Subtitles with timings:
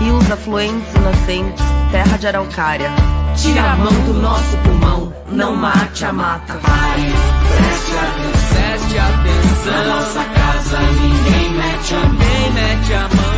[0.00, 2.90] Rios afluentes e nascentes, terra de araucária
[3.36, 6.54] tira a mão do nosso pulmão, não mate a mata.
[6.54, 7.12] Pare,
[7.48, 8.54] preste atenção.
[8.54, 9.72] Preste atenção.
[9.72, 12.52] Na nossa casa ninguém mete a mão.
[12.54, 13.34] Mete a mão?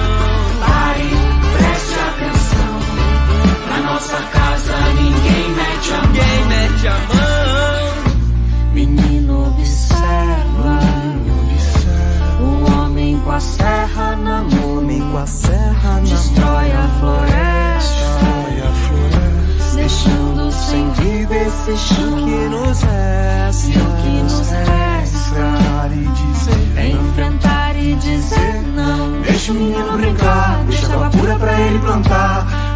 [0.66, 1.10] Pare,
[1.56, 2.72] preste atenção.
[3.70, 6.12] Na nossa casa ninguém mete a mão.
[6.12, 7.86] Quem mete a mão?
[8.74, 9.16] Menino
[13.27, 14.86] com a serra na mão.
[15.10, 18.05] Com a serra na Destrói a floresta.
[18.06, 19.77] Destrói a floresta.
[19.77, 23.68] Deixando sem vida esse chão que nos resta.
[23.68, 24.77] O que nos resta.
[25.36, 29.23] Enfrentar e dizer enfrentar e dizer não.
[29.23, 32.65] Deixa o menino brincar, deixa água pura pra ele plantar.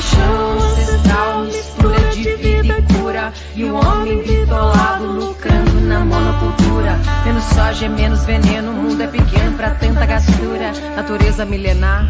[0.00, 6.98] Chão ancestral mistura de vida e cura E o homem bitolado lucrando na monocultura.
[7.24, 10.72] Menos soja, menos veneno, o mundo é pequeno pra tanta gastura.
[10.96, 12.08] Natureza milenar,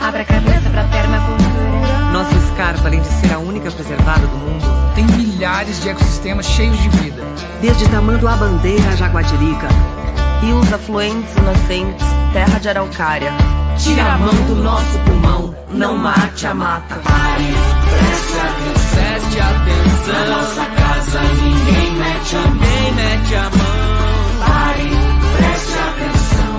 [0.00, 2.10] abre a cabeça pra permacultura.
[2.12, 4.64] Nossa escarpa, além de ser a única preservada do mundo,
[4.94, 7.22] Tem milhares de ecossistemas cheios de vida.
[7.60, 9.66] desde Tamanduá Bandeira a Jaguatirica,
[10.40, 13.32] Rios afluentes e nascentes, terra de araucária.
[13.78, 15.23] Tira a mão do nosso pulmão,
[15.70, 16.94] não mate a mata.
[16.96, 17.54] Pare,
[17.90, 18.94] preste atenção.
[18.94, 20.14] Preste atenção.
[20.14, 22.54] Na nossa casa ninguém mete a mão.
[22.54, 23.74] Ninguém mete a mão.
[24.46, 24.90] Pare,
[25.36, 26.52] preste atenção.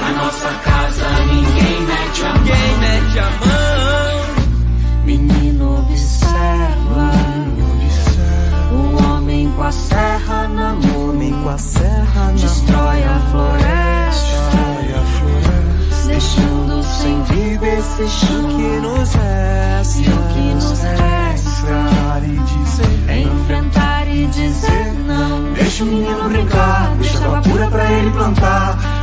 [0.00, 2.38] Na nossa casa ninguém mete a mão.
[2.38, 3.56] Ninguém mete a mão.
[5.04, 7.10] Menino observa,
[8.72, 13.62] o homem com a serra na mão, Homem com a serra na destrói a floresta,
[13.62, 14.35] Destrói a floresta
[16.16, 19.98] deixando sem vida esse chão que nos resta.
[19.98, 25.52] E o que nos resta Enfrentar e dizer é enfrentar e dizer não.
[25.52, 28.95] Deixa o menino brincar, deixa água pura pra ele plantar.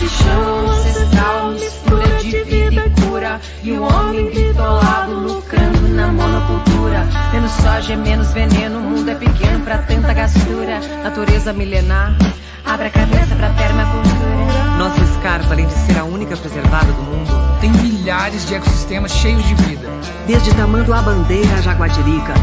[0.00, 3.40] Esse chão ancestral, mistura de vida e cura.
[3.64, 7.04] E o homem bitolado lucrando na monocultura.
[7.32, 10.78] Menos soja, menos veneno, o mundo é pequeno pra tanta gastura.
[11.02, 12.16] Natureza milenar,
[12.64, 14.76] abre a cabeça pra permacultura.
[14.78, 19.42] Nossa escarpa, além de ser a única preservada do mundo, Tem milhares de ecossistemas cheios
[19.48, 19.88] de vida.
[20.28, 22.34] Desde Tamanduá Bandeira a Jaguatirica,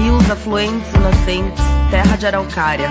[0.00, 2.90] rios afluentes e nascentes, terra de araucária.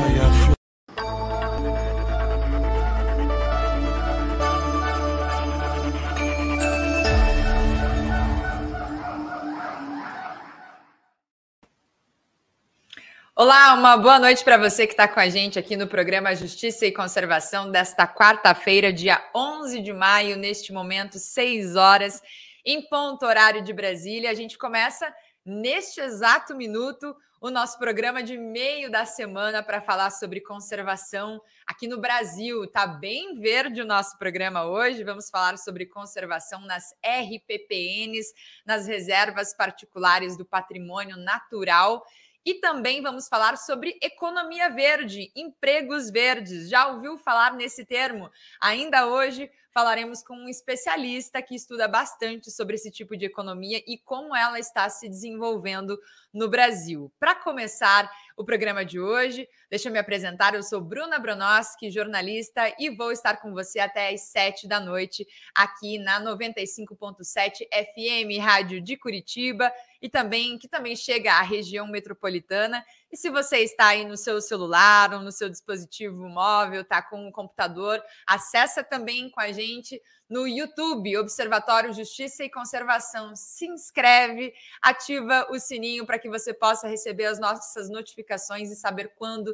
[13.41, 16.85] Olá, uma boa noite para você que está com a gente aqui no programa Justiça
[16.85, 22.21] e Conservação desta quarta-feira, dia 11 de maio, neste momento, 6 horas,
[22.63, 24.29] em ponto horário de Brasília.
[24.29, 25.11] A gente começa
[25.43, 31.87] neste exato minuto o nosso programa de meio da semana para falar sobre conservação aqui
[31.87, 32.67] no Brasil.
[32.67, 35.03] Tá bem verde o nosso programa hoje.
[35.03, 38.31] Vamos falar sobre conservação nas RPPNs,
[38.63, 42.05] nas reservas particulares do patrimônio natural.
[42.43, 46.69] E também vamos falar sobre economia verde, empregos verdes.
[46.69, 48.31] Já ouviu falar nesse termo?
[48.59, 53.97] Ainda hoje falaremos com um especialista que estuda bastante sobre esse tipo de economia e
[53.97, 55.99] como ela está se desenvolvendo
[56.33, 57.11] no Brasil.
[57.19, 60.53] Para começar o programa de hoje, deixa eu me apresentar.
[60.53, 65.25] Eu sou Bruna Bronoski, jornalista, e vou estar com você até às sete da noite
[65.55, 72.83] aqui na 95.7 FM, Rádio de Curitiba e também que também chega à região metropolitana.
[73.09, 77.27] E se você está aí no seu celular ou no seu dispositivo móvel, está com
[77.27, 80.01] o computador, acessa também com a gente
[80.31, 83.35] no YouTube, Observatório Justiça e Conservação.
[83.35, 89.13] Se inscreve, ativa o sininho para que você possa receber as nossas notificações e saber
[89.17, 89.53] quando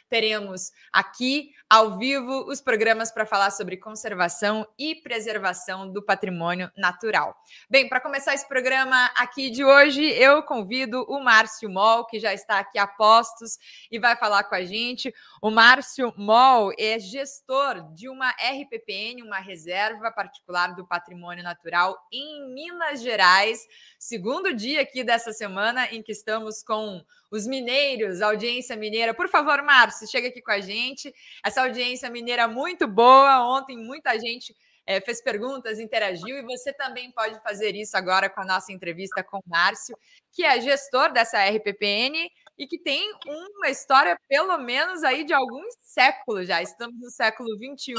[0.11, 7.33] teremos aqui, ao vivo, os programas para falar sobre conservação e preservação do patrimônio natural.
[7.69, 12.33] Bem, para começar esse programa aqui de hoje, eu convido o Márcio Moll, que já
[12.33, 13.57] está aqui a postos
[13.89, 15.13] e vai falar com a gente.
[15.41, 22.53] O Márcio Moll é gestor de uma RPPN, uma reserva particular do patrimônio natural em
[22.53, 23.65] Minas Gerais.
[23.97, 27.01] Segundo dia aqui dessa semana em que estamos com
[27.31, 29.13] os mineiros, audiência mineira.
[29.13, 31.13] Por favor, Márcio, chega aqui com a gente.
[31.43, 33.45] Essa audiência mineira muito boa.
[33.57, 34.55] Ontem muita gente
[34.85, 39.23] é, fez perguntas, interagiu, e você também pode fazer isso agora com a nossa entrevista
[39.23, 39.95] com o Márcio,
[40.31, 45.73] que é gestor dessa RPPN e que tem uma história, pelo menos, aí de alguns
[45.81, 46.61] séculos já.
[46.61, 47.93] Estamos no século XXI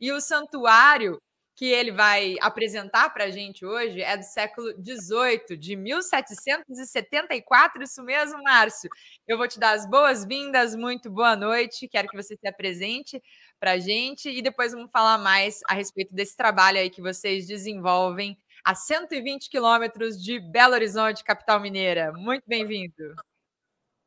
[0.00, 1.20] e o santuário
[1.54, 7.82] que ele vai apresentar para a gente hoje é do século XVIII, de 1774.
[7.82, 8.88] Isso mesmo, Márcio.
[9.28, 11.88] Eu vou te dar as boas-vindas, muito boa noite.
[11.88, 13.22] Quero que você se apresente
[13.60, 17.46] para a gente e depois vamos falar mais a respeito desse trabalho aí que vocês
[17.46, 22.12] desenvolvem a 120 quilômetros de Belo Horizonte, capital mineira.
[22.12, 23.14] Muito bem-vindo.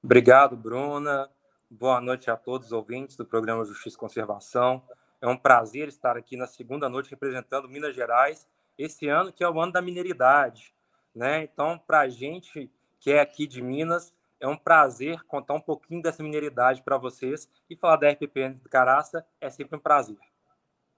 [0.03, 1.29] Obrigado, Bruna.
[1.69, 4.81] Boa noite a todos os ouvintes do programa Justiça e Conservação.
[5.21, 9.49] É um prazer estar aqui na segunda noite representando Minas Gerais, esse ano que é
[9.49, 10.73] o ano da mineridade.
[11.13, 11.43] Né?
[11.43, 12.69] Então, para a gente
[12.99, 17.49] que é aqui de Minas, é um prazer contar um pouquinho dessa mineridade para vocês
[17.69, 20.17] e falar da RPPN de Caraça é sempre um prazer.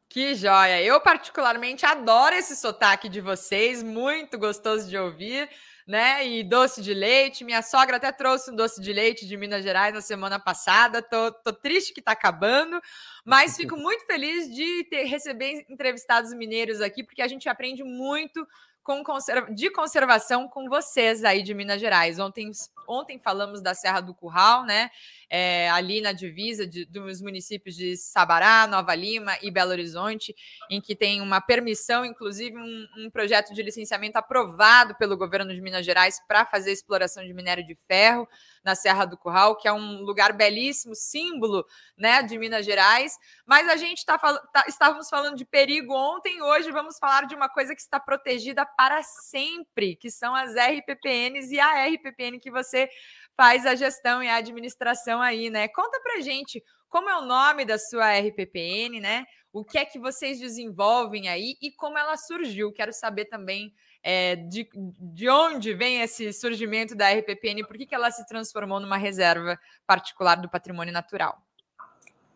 [0.09, 0.81] Que joia!
[0.81, 5.49] Eu, particularmente, adoro esse sotaque de vocês, muito gostoso de ouvir
[5.87, 6.27] né?
[6.27, 7.45] E doce de leite.
[7.45, 11.01] Minha sogra até trouxe um doce de leite de Minas Gerais na semana passada.
[11.01, 12.81] Tô, tô triste que está acabando,
[13.23, 18.45] mas fico muito feliz de ter receber entrevistados mineiros aqui, porque a gente aprende muito
[18.87, 22.19] com conserva de conservação com vocês aí de Minas Gerais.
[22.19, 22.49] Ontem,
[22.87, 24.89] ontem falamos da Serra do Curral, né?
[25.29, 30.33] É, ali na divisa de, dos municípios de Sabará, Nova Lima e Belo Horizonte,
[30.69, 35.59] em que tem uma permissão, inclusive um, um projeto de licenciamento aprovado pelo governo de
[35.59, 38.25] Minas Gerais para fazer exploração de minério de ferro
[38.63, 41.65] na Serra do Curral, que é um lugar belíssimo, símbolo
[41.97, 43.17] né, de Minas Gerais.
[43.45, 47.49] Mas a gente tá, tá, estávamos falando de perigo ontem, hoje vamos falar de uma
[47.49, 52.89] coisa que está protegida para sempre, que são as RPPNs e a RPPN que você
[53.35, 55.67] faz a gestão e a administração aí, né?
[55.67, 59.25] Conta pra gente como é o nome da sua RPPN, né?
[59.51, 62.71] O que é que vocês desenvolvem aí e como ela surgiu.
[62.71, 63.73] Quero saber também
[64.09, 68.79] é, de, de onde vem esse surgimento da RPPN, por que, que ela se transformou
[68.79, 71.45] numa reserva particular do patrimônio natural.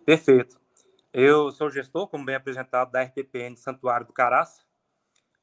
[0.05, 0.59] Perfeito.
[1.13, 4.63] Eu sou gestor, como bem apresentado, da RPPN Santuário do Caraça.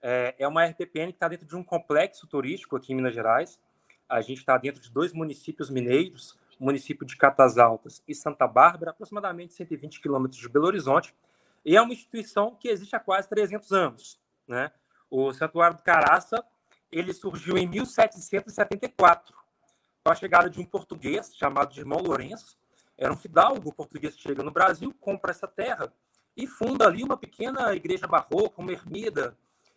[0.02, 3.58] É, é uma RPPN que está dentro de um complexo turístico aqui em Minas Gerais.
[4.06, 8.46] A gente está dentro de dois municípios mineiros, o município de Catas Altas e Santa
[8.46, 11.14] Bárbara, aproximadamente 120 quilômetros de Belo Horizonte.
[11.64, 14.20] E é uma instituição que existe há quase 300 anos.
[14.46, 14.70] Né?
[15.10, 16.44] O Santuário do Caraça
[16.90, 19.34] ele surgiu em 1774,
[20.04, 22.58] com a chegada de um português chamado Irmão Lourenço.
[22.96, 25.92] Era um fidalgo português que chega no Brasil, compra essa terra
[26.36, 29.36] e funda ali uma pequena igreja barroca, uma ermida,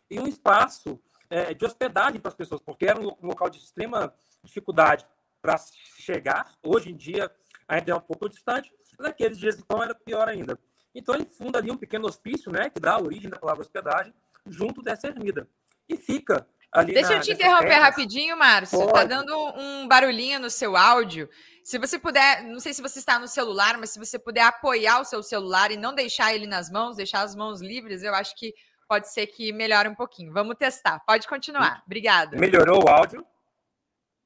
[0.10, 4.14] e um espaço é, de hospedagem para as pessoas, porque era um local de extrema
[4.44, 5.06] dificuldade
[5.42, 5.58] para
[5.98, 6.52] chegar.
[6.64, 7.32] Hoje em dia
[7.68, 10.60] ainda é um pouco distante, mas naqueles dias então era pior ainda.
[10.94, 14.14] Então ele funda ali um pequeno hospício, né, que dá origem da palavra hospedagem,
[14.48, 15.48] junto dessa ermida.
[15.88, 16.94] E fica ali.
[16.94, 17.84] Deixa na, eu te interromper terras.
[17.84, 18.80] rapidinho, Márcio.
[18.80, 19.00] Tá Pode.
[19.00, 21.30] Tá dando um barulhinho no seu áudio.
[21.64, 25.00] Se você puder, não sei se você está no celular, mas se você puder apoiar
[25.00, 28.36] o seu celular e não deixar ele nas mãos, deixar as mãos livres, eu acho
[28.36, 28.54] que
[28.88, 30.34] pode ser que melhore um pouquinho.
[30.34, 31.00] Vamos testar.
[31.06, 31.84] Pode continuar.
[31.86, 32.38] Obrigada.
[32.38, 33.26] Melhorou o áudio?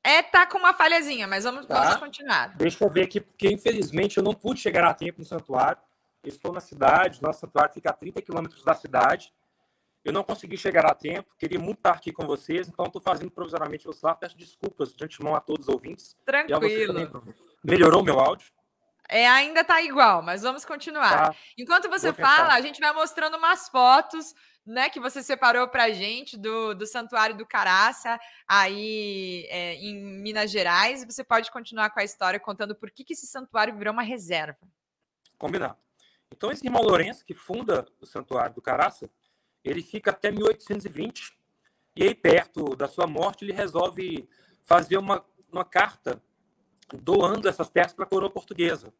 [0.03, 1.81] É, tá com uma falhazinha, mas vamos, tá.
[1.81, 2.55] vamos continuar.
[2.55, 5.81] Deixa eu ver aqui, porque infelizmente eu não pude chegar a tempo no santuário.
[6.23, 9.33] estou na cidade, nosso santuário fica a 30 quilômetros da cidade.
[10.05, 13.31] Eu não consegui chegar a tempo, queria muito estar aqui com vocês, então estou fazendo
[13.31, 14.13] provisoriamente o celular.
[14.13, 16.15] Peço desculpas de antemão a todos os ouvintes.
[16.23, 17.23] Tranquilo.
[17.63, 18.53] Melhorou meu áudio?
[19.09, 21.31] É, ainda tá igual, mas vamos continuar.
[21.31, 21.35] Tá.
[21.57, 26.37] Enquanto você fala, a gente vai mostrando umas fotos, né, que você separou pra gente
[26.37, 31.03] do, do Santuário do Caraça, aí é, em Minas Gerais.
[31.03, 34.59] Você pode continuar com a história contando por que, que esse santuário virou uma reserva.
[35.35, 35.77] Combinado.
[36.31, 39.09] Então, esse irmão Lourenço, que funda o Santuário do Caraça,
[39.65, 41.35] ele fica até 1820
[41.95, 44.29] e aí perto da sua morte ele resolve
[44.63, 46.21] fazer uma, uma carta
[46.93, 48.93] doando essas terras para a coroa portuguesa.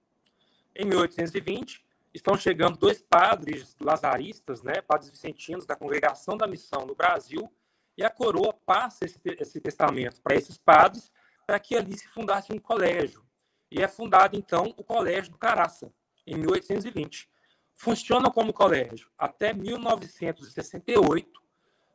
[0.75, 6.95] Em 1820 estão chegando dois padres lazaristas, né, padres vicentinos da congregação da missão no
[6.95, 7.51] Brasil,
[7.97, 11.11] e a coroa passa esse, esse testamento para esses padres
[11.45, 13.23] para que ali se fundasse um colégio.
[13.71, 15.93] E é fundado então o Colégio do Caraça
[16.25, 17.29] em 1820
[17.75, 21.41] funciona como colégio até 1968,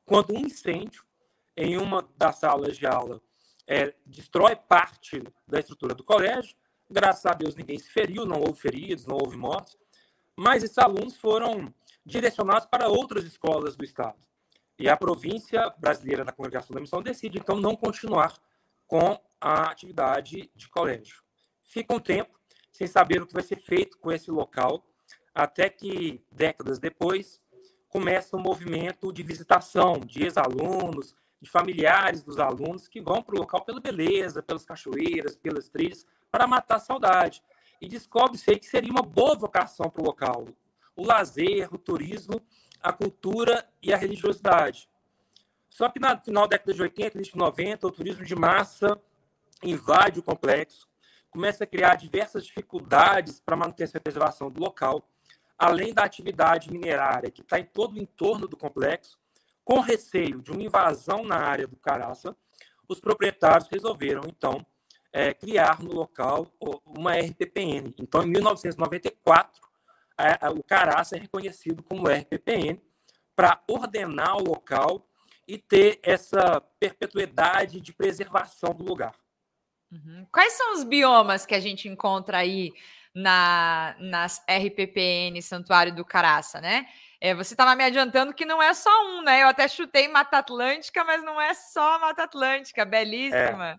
[0.04, 1.04] quando um incêndio
[1.56, 3.20] em uma das salas de aula
[3.66, 6.54] é, destrói parte da estrutura do colégio.
[6.88, 9.76] Graças a Deus ninguém se feriu, não houve feridos, não houve mortes,
[10.37, 11.72] mas esses alunos foram
[12.04, 14.18] direcionados para outras escolas do estado.
[14.78, 18.34] E a província brasileira da Congregação da Missão decide, então, não continuar
[18.87, 21.22] com a atividade de colégio.
[21.62, 22.40] Fica um tempo
[22.72, 24.84] sem saber o que vai ser feito com esse local,
[25.34, 27.40] até que, décadas depois,
[27.88, 33.38] começa um movimento de visitação de ex-alunos, de familiares dos alunos que vão para o
[33.38, 37.42] local pela beleza, pelas cachoeiras, pelas trilhas, para matar a saudade.
[37.80, 40.46] E descobre-se que seria uma boa vocação para o local.
[40.94, 42.40] O lazer, o turismo,
[42.82, 44.88] a cultura e a religiosidade.
[45.68, 49.00] Só que no final da década de 80, início de 90, o turismo de massa
[49.62, 50.88] invade o complexo,
[51.30, 55.06] começa a criar diversas dificuldades para a manutenção e preservação do local,
[55.61, 59.19] além da atividade minerária que está em todo o entorno do complexo,
[59.62, 62.35] com receio de uma invasão na área do Caraça,
[62.88, 64.64] os proprietários resolveram, então,
[65.12, 66.47] é, criar no local
[66.87, 67.95] uma RPPN.
[67.99, 69.61] Então, em 1994,
[70.17, 72.81] a, a, o Caraça é reconhecido como RPPN
[73.37, 75.07] para ordenar o local
[75.47, 79.15] e ter essa perpetuidade de preservação do lugar.
[79.93, 80.26] Uhum.
[80.32, 82.73] Quais são os biomas que a gente encontra aí
[83.14, 86.86] na, nas RPPN Santuário do Caraça, né?
[87.20, 89.42] É, você estava me adiantando que não é só um, né?
[89.42, 93.78] Eu até chutei Mata Atlântica, mas não é só Mata Atlântica, belíssima.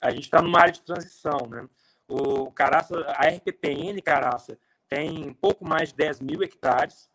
[0.00, 1.66] É, a gente está numa área de transição, né?
[2.08, 7.08] O Caraça, a RPPN Caraça tem pouco mais de 10 mil hectares,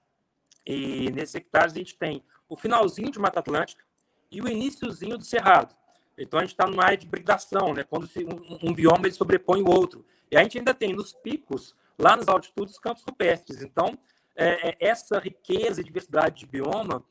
[0.66, 3.84] e nesses hectares a gente tem o finalzinho de Mata Atlântica
[4.32, 5.76] e o iníciozinho do Cerrado.
[6.18, 7.84] Então a gente está numa área de hibridação, né?
[7.84, 10.06] Quando um, um bioma ele sobrepõe o outro.
[10.32, 13.62] E a gente ainda tem nos picos, lá nas altitudes, campos rupestres.
[13.62, 13.98] Então,
[14.36, 17.04] é, é, essa riqueza e diversidade de bioma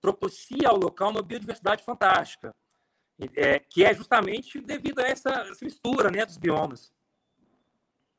[0.00, 2.54] propicia ao local uma biodiversidade fantástica,
[3.34, 6.92] é, que é justamente devido a essa, essa mistura né, dos biomas.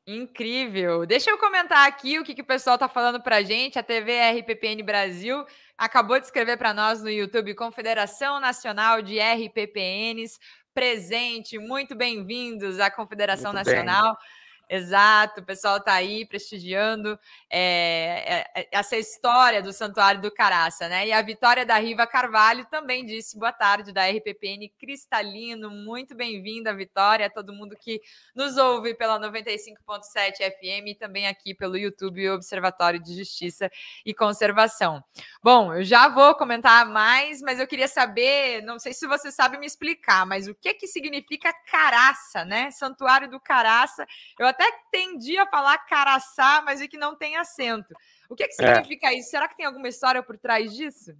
[0.08, 1.04] Incrível.
[1.04, 3.76] Deixa eu comentar aqui o que, que o pessoal está falando para a gente.
[3.76, 5.44] A TV RPPN Brasil
[5.76, 10.38] acabou de escrever para nós no YouTube Confederação Nacional de RPPNs
[10.74, 11.58] presente.
[11.58, 14.14] Muito bem-vindos à Confederação Muito Nacional.
[14.14, 14.45] Bem.
[14.68, 17.16] Exato, o pessoal está aí prestigiando
[17.48, 21.06] é, essa história do Santuário do Caraça, né?
[21.06, 25.70] E a Vitória da Riva Carvalho também disse boa tarde da RPPN Cristalino.
[25.70, 28.00] Muito bem-vinda, Vitória, todo mundo que
[28.34, 33.70] nos ouve pela 95.7 FM e também aqui pelo YouTube Observatório de Justiça
[34.04, 35.00] e Conservação.
[35.40, 39.58] Bom, eu já vou comentar mais, mas eu queria saber, não sei se você sabe
[39.58, 42.72] me explicar, mas o que que significa caraça, né?
[42.72, 44.04] Santuário do Caraça.
[44.36, 47.94] Eu até tendi a falar caraçá, mas é que não tem acento.
[48.28, 48.74] O que, que é.
[48.74, 49.18] significa é.
[49.18, 49.30] isso?
[49.30, 51.12] Será que tem alguma história por trás disso?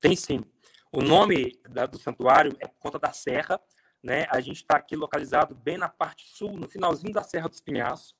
[0.00, 0.44] Tem sim.
[0.92, 3.60] O nome da, do santuário é por conta da serra,
[4.02, 4.26] né?
[4.30, 8.16] A gente está aqui localizado bem na parte sul, no finalzinho da Serra dos Pinhaços.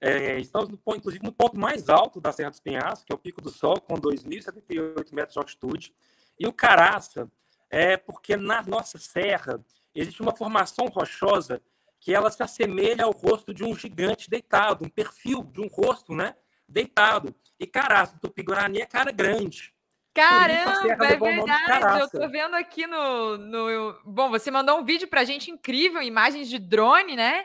[0.00, 3.18] É, estamos, no, inclusive, no ponto mais alto da Serra dos Pinhaços, que é o
[3.18, 5.94] Pico do Sol, com 2.078 metros de altitude.
[6.38, 7.30] E o Caraça
[7.68, 9.62] é porque na nossa serra
[9.94, 11.62] existe uma formação rochosa
[12.00, 16.14] que ela se assemelha ao rosto de um gigante deitado, um perfil de um rosto,
[16.14, 16.34] né?
[16.66, 17.34] Deitado.
[17.58, 19.74] E caraça, do Tupi-Guarani é cara grande.
[20.14, 22.00] Caramba, é verdade.
[22.00, 24.00] Eu tô vendo aqui no, no.
[24.04, 27.44] Bom, você mandou um vídeo pra gente incrível, imagens de drone, né?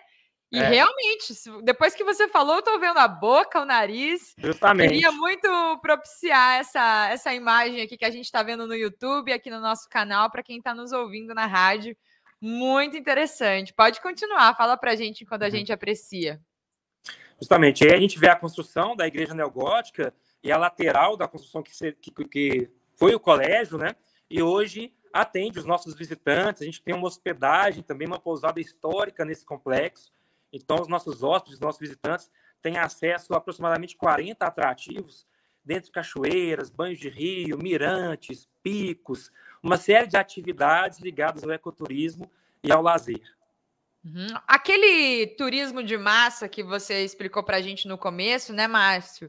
[0.51, 0.67] E é.
[0.67, 4.33] realmente, depois que você falou, eu tô vendo a boca, o nariz.
[4.37, 4.89] Justamente.
[4.89, 9.49] Queria muito propiciar essa, essa imagem aqui que a gente está vendo no YouTube, aqui
[9.49, 11.95] no nosso canal, para quem está nos ouvindo na rádio.
[12.41, 13.73] Muito interessante.
[13.73, 15.51] Pode continuar, fala para a gente quando a uhum.
[15.51, 16.41] gente aprecia.
[17.39, 21.61] Justamente, aí a gente vê a construção da igreja neogótica e a lateral da construção
[21.61, 23.95] que, se, que, que foi o colégio, né?
[24.29, 26.61] E hoje atende os nossos visitantes.
[26.61, 30.11] A gente tem uma hospedagem, também uma pousada histórica nesse complexo.
[30.51, 32.29] Então, os nossos hóspedes, os nossos visitantes,
[32.61, 35.25] têm acesso a aproximadamente 40 atrativos,
[35.63, 39.31] dentro de cachoeiras, banhos de rio, mirantes, picos,
[39.65, 42.31] uma série de atividades ligadas ao ecoturismo
[42.63, 43.23] e ao lazer.
[44.03, 44.27] Uhum.
[44.47, 49.27] Aquele turismo de massa que você explicou para a gente no começo, né, Márcio?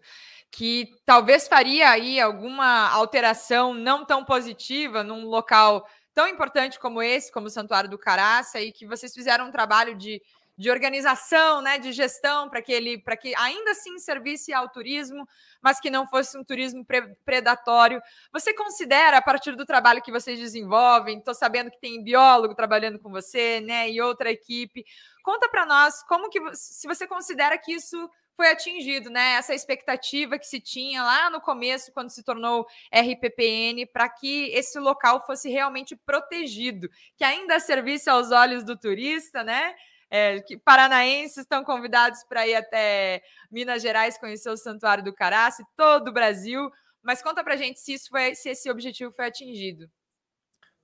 [0.50, 7.32] Que talvez faria aí alguma alteração não tão positiva num local tão importante como esse,
[7.32, 10.20] como o Santuário do Caraça, e que vocês fizeram um trabalho de
[10.56, 15.28] de organização, né, de gestão, para que ele, para que ainda assim servisse ao turismo,
[15.60, 18.00] mas que não fosse um turismo pre predatório.
[18.32, 22.98] Você considera, a partir do trabalho que vocês desenvolvem, estou sabendo que tem biólogo trabalhando
[22.98, 24.84] com você, né, e outra equipe.
[25.22, 29.32] Conta para nós como que se você considera que isso foi atingido, né?
[29.32, 34.78] Essa expectativa que se tinha lá no começo, quando se tornou RPPN, para que esse
[34.78, 39.74] local fosse realmente protegido, que ainda servisse aos olhos do turista, né?
[40.08, 45.64] É, que paranaenses estão convidados para ir até Minas Gerais conhecer o Santuário do Caraça,
[45.76, 46.70] todo o Brasil.
[47.02, 49.90] Mas conta para gente se isso foi, se esse objetivo foi atingido.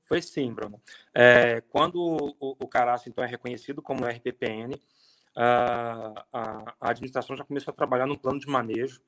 [0.00, 0.80] Foi sim, Bruno.
[1.14, 1.96] É, quando
[2.38, 4.78] o, o Caraça então é reconhecido como RPPN,
[5.34, 9.00] a, a, a, administração já começou a trabalhar no plano de manejo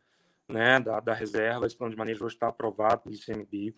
[0.48, 1.66] né, da, da reserva.
[1.66, 3.74] Esse plano de manejo hoje está aprovado pelo ICMBio.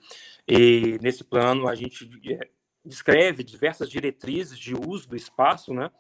[0.46, 2.48] E nesse plano a gente é,
[2.84, 5.90] descreve diversas diretrizes de uso do espaço, né?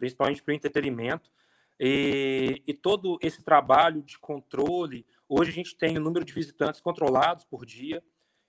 [0.00, 1.30] Principalmente para o entretenimento.
[1.78, 6.80] E, e, todo esse trabalho de controle, hoje a gente tem o número de visitantes
[6.80, 8.02] controlados por dia,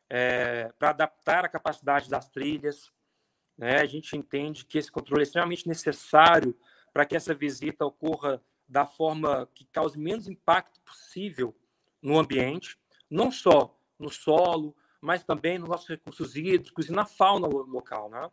[0.09, 2.91] é, para adaptar a capacidade das trilhas.
[3.57, 3.79] Né?
[3.79, 6.57] A gente entende que esse controle é extremamente necessário
[6.93, 11.55] para que essa visita ocorra da forma que cause menos impacto possível
[12.01, 12.77] no ambiente,
[13.09, 18.09] não só no solo, mas também nos nossos recursos hídricos e na fauna local.
[18.09, 18.29] Né?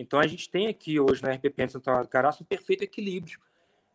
[0.00, 3.40] Então, a gente tem aqui hoje na RPPN Santo do Caraço um perfeito equilíbrio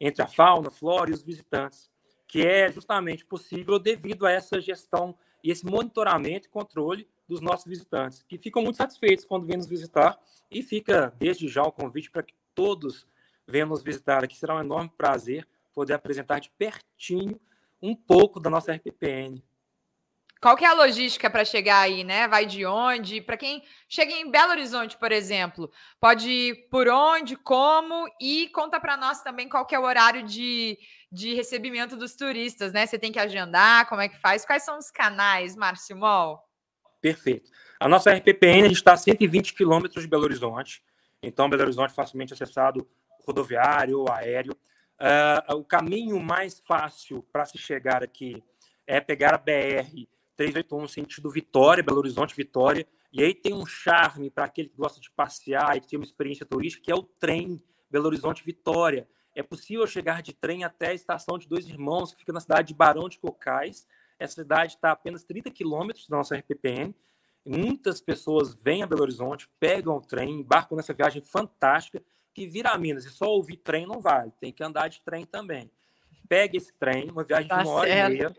[0.01, 1.89] entre a fauna, a flora e os visitantes,
[2.27, 7.65] que é justamente possível devido a essa gestão e esse monitoramento e controle dos nossos
[7.65, 10.19] visitantes, que ficam muito satisfeitos quando vêm nos visitar
[10.51, 13.07] e fica desde já o convite para que todos
[13.47, 14.35] venham nos visitar aqui.
[14.35, 17.39] Será um enorme prazer poder apresentar de pertinho
[17.81, 19.41] um pouco da nossa RPPN.
[20.43, 22.27] Qual que é a logística para chegar aí, né?
[22.27, 23.21] Vai de onde?
[23.21, 28.77] Para quem chega em Belo Horizonte, por exemplo, pode ir por onde, como e conta
[28.77, 30.77] para nós também qual que é o horário de,
[31.09, 32.85] de recebimento dos turistas, né?
[32.85, 34.45] Você tem que agendar, como é que faz?
[34.45, 36.43] Quais são os canais, Márcio Mol?
[36.99, 37.49] Perfeito.
[37.79, 40.83] A nossa RPPN está a 120 quilômetros de Belo Horizonte,
[41.21, 42.85] então Belo Horizonte facilmente acessado
[43.25, 44.51] rodoviário ou aéreo.
[44.99, 48.43] Uh, o caminho mais fácil para se chegar aqui
[48.85, 52.87] é pegar a BR 381 sentido Vitória, Belo Horizonte, Vitória.
[53.11, 56.05] E aí tem um charme para aquele que gosta de passear e que tem uma
[56.05, 59.07] experiência turística, que é o trem Belo Horizonte, Vitória.
[59.35, 62.69] É possível chegar de trem até a estação de Dois Irmãos, que fica na cidade
[62.69, 63.87] de Barão de Cocais.
[64.19, 66.93] Essa cidade está a apenas 30 quilômetros da nossa RPPN.
[67.45, 72.01] Muitas pessoas vêm a Belo Horizonte, pegam o trem, embarcam nessa viagem fantástica,
[72.33, 73.05] que vira a Minas.
[73.05, 75.69] E só ouvir trem não vale, tem que andar de trem também.
[76.27, 78.11] Pega esse trem, uma viagem tá de uma hora certo.
[78.11, 78.35] e meia.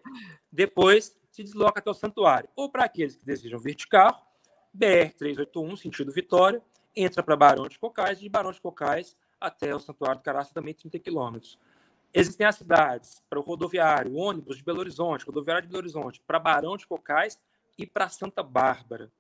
[0.50, 2.48] Depois se desloca até o santuário.
[2.54, 4.24] Ou para aqueles que desejam vir de carro,
[4.72, 6.62] BR-381, sentido Vitória,
[6.94, 10.72] entra para Barão de Cocais, de Barão de Cocais até o Santuário do Caraça, também
[10.72, 11.58] 30 quilômetros.
[12.12, 16.38] Existem as cidades para o rodoviário, ônibus de Belo Horizonte, rodoviário de Belo Horizonte, para
[16.38, 17.40] Barão de Cocais
[17.76, 19.10] e para Santa Bárbara.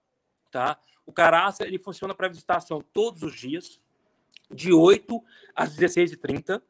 [0.52, 0.78] Tá?
[1.04, 3.80] O Caraça ele funciona para visitação todos os dias,
[4.48, 5.20] de 8
[5.52, 6.62] às 16h30.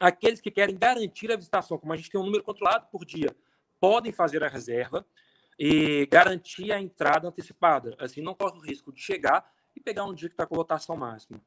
[0.00, 3.32] Aqueles que querem garantir a visitação, como a gente tem um número controlado por dia,
[3.80, 5.04] podem fazer a reserva
[5.58, 7.96] e garantir a entrada antecipada.
[7.98, 10.96] Assim, não corre o risco de chegar e pegar um dia que está com lotação
[10.96, 11.40] máxima.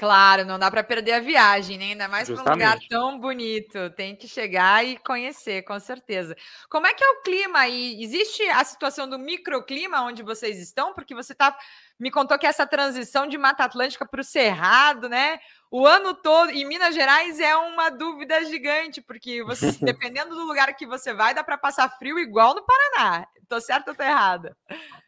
[0.00, 1.84] Claro, não dá para perder a viagem, né?
[1.88, 3.90] ainda mais para um lugar tão bonito.
[3.90, 6.34] Tem que chegar e conhecer, com certeza.
[6.70, 8.02] Como é que é o clima aí?
[8.02, 10.94] Existe a situação do microclima onde vocês estão?
[10.94, 11.54] Porque você tá,
[11.98, 15.38] me contou que essa transição de Mata Atlântica para o Cerrado, né?
[15.70, 20.74] O ano todo, em Minas Gerais, é uma dúvida gigante, porque você, dependendo do lugar
[20.76, 23.26] que você vai, dá para passar frio igual no Paraná.
[23.46, 24.56] Tô certo ou tô errada?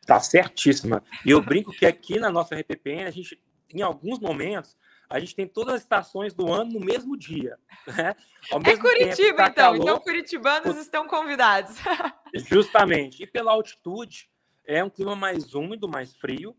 [0.05, 1.03] Tá certíssima.
[1.25, 4.77] E eu brinco que aqui na nossa RPPN, a gente, em alguns momentos,
[5.13, 7.59] a gente tem todas as estações do ano no mesmo dia.
[7.87, 8.17] Né?
[8.51, 9.55] é Curitiba, tá então.
[9.55, 10.81] Calor, então, curitibanos o...
[10.81, 11.77] estão convidados.
[12.35, 13.23] Justamente.
[13.23, 14.31] E pela altitude,
[14.65, 16.57] é um clima mais úmido, mais frio.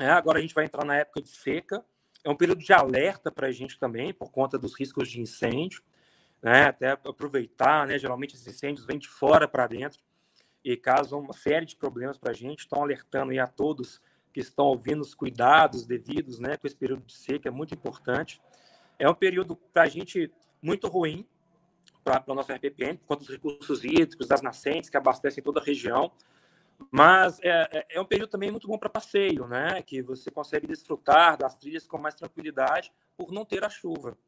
[0.00, 1.84] É, agora a gente vai entrar na época de seca.
[2.24, 5.80] É um período de alerta para a gente também, por conta dos riscos de incêndio.
[6.42, 6.64] Né?
[6.64, 8.00] Até aproveitar, né?
[8.00, 10.00] geralmente esses incêndios vêm de fora para dentro.
[10.64, 12.60] e causam uma série de problemas para a gente.
[12.60, 14.00] Estão alertando aí a todos
[14.36, 18.38] que estão ouvindo os cuidados devidos né, com esse período de seca, é muito importante.
[18.98, 21.26] É um período para a gente muito ruim
[22.04, 26.12] para a nossa RPPN, conta dos recursos hídricos, das nascentes que abastecem toda a região.
[26.90, 29.80] Mas é, é, é um período também muito bom para passeio, né?
[29.80, 34.18] Que você consegue desfrutar das trilhas com mais tranquilidade por não ter a chuva.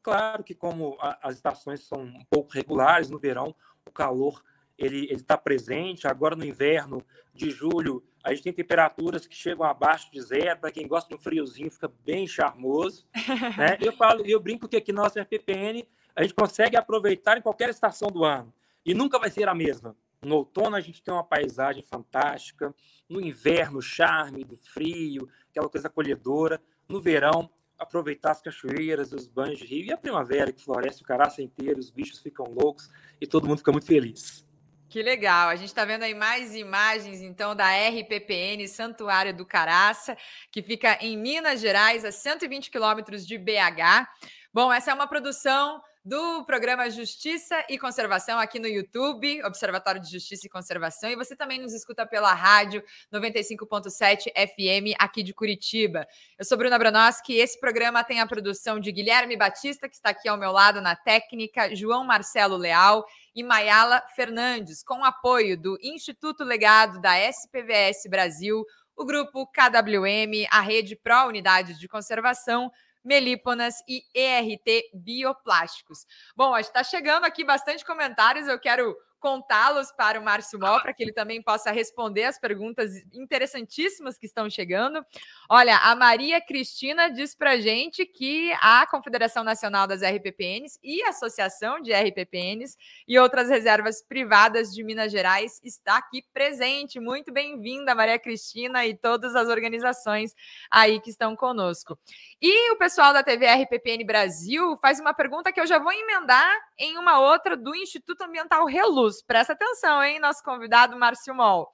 [0.00, 3.52] Claro que como a, as estações são um pouco regulares, no verão
[3.84, 4.40] o calor
[4.78, 6.06] ele está presente.
[6.06, 10.58] Agora no inverno de julho a gente tem temperaturas que chegam abaixo de zero.
[10.58, 13.06] Para quem gosta de um friozinho fica bem charmoso.
[13.56, 13.78] né?
[13.80, 17.68] Eu falo, eu brinco que aqui na nossa RPPN a gente consegue aproveitar em qualquer
[17.70, 18.52] estação do ano
[18.84, 19.96] e nunca vai ser a mesma.
[20.20, 22.74] No outono a gente tem uma paisagem fantástica,
[23.08, 29.28] no inverno o charme do frio, aquela coisa acolhedora, no verão aproveitar as cachoeiras, os
[29.28, 32.90] banhos de rio e a primavera que floresce o caraça inteiro, os bichos ficam loucos
[33.20, 34.44] e todo mundo fica muito feliz.
[34.88, 35.48] Que legal.
[35.50, 40.16] A gente está vendo aí mais imagens, então, da RPPN Santuário do Caraça,
[40.50, 44.08] que fica em Minas Gerais, a 120 quilômetros de BH.
[44.52, 50.10] Bom, essa é uma produção do programa Justiça e Conservação aqui no YouTube, Observatório de
[50.10, 56.08] Justiça e Conservação, e você também nos escuta pela rádio 95.7 FM aqui de Curitiba.
[56.38, 60.08] Eu sou Bruna Branoski e esse programa tem a produção de Guilherme Batista, que está
[60.08, 65.78] aqui ao meu lado na técnica, João Marcelo Leal e Mayala Fernandes, com apoio do
[65.82, 68.64] Instituto Legado da SPVS Brasil,
[68.96, 72.72] o grupo KWM, a Rede Pró Unidades de Conservação,
[73.04, 76.06] melíponas e ERT bioplásticos.
[76.36, 81.02] Bom, está chegando aqui bastante comentários, eu quero contá-los para o Márcio Mó, para que
[81.02, 85.04] ele também possa responder as perguntas interessantíssimas que estão chegando.
[85.50, 91.10] Olha, a Maria Cristina diz para gente que a Confederação Nacional das RPPNs e a
[91.10, 92.76] Associação de RPPNs
[93.06, 97.00] e outras reservas privadas de Minas Gerais está aqui presente.
[97.00, 100.34] Muito bem-vinda, Maria Cristina, e todas as organizações
[100.70, 101.98] aí que estão conosco.
[102.40, 106.48] E o pessoal da TV RPPN Brasil faz uma pergunta que eu já vou emendar
[106.78, 108.64] em uma outra do Instituto Ambiental
[109.08, 109.22] Reluz.
[109.22, 111.68] Presta atenção, hein, nosso convidado Márcio Mol.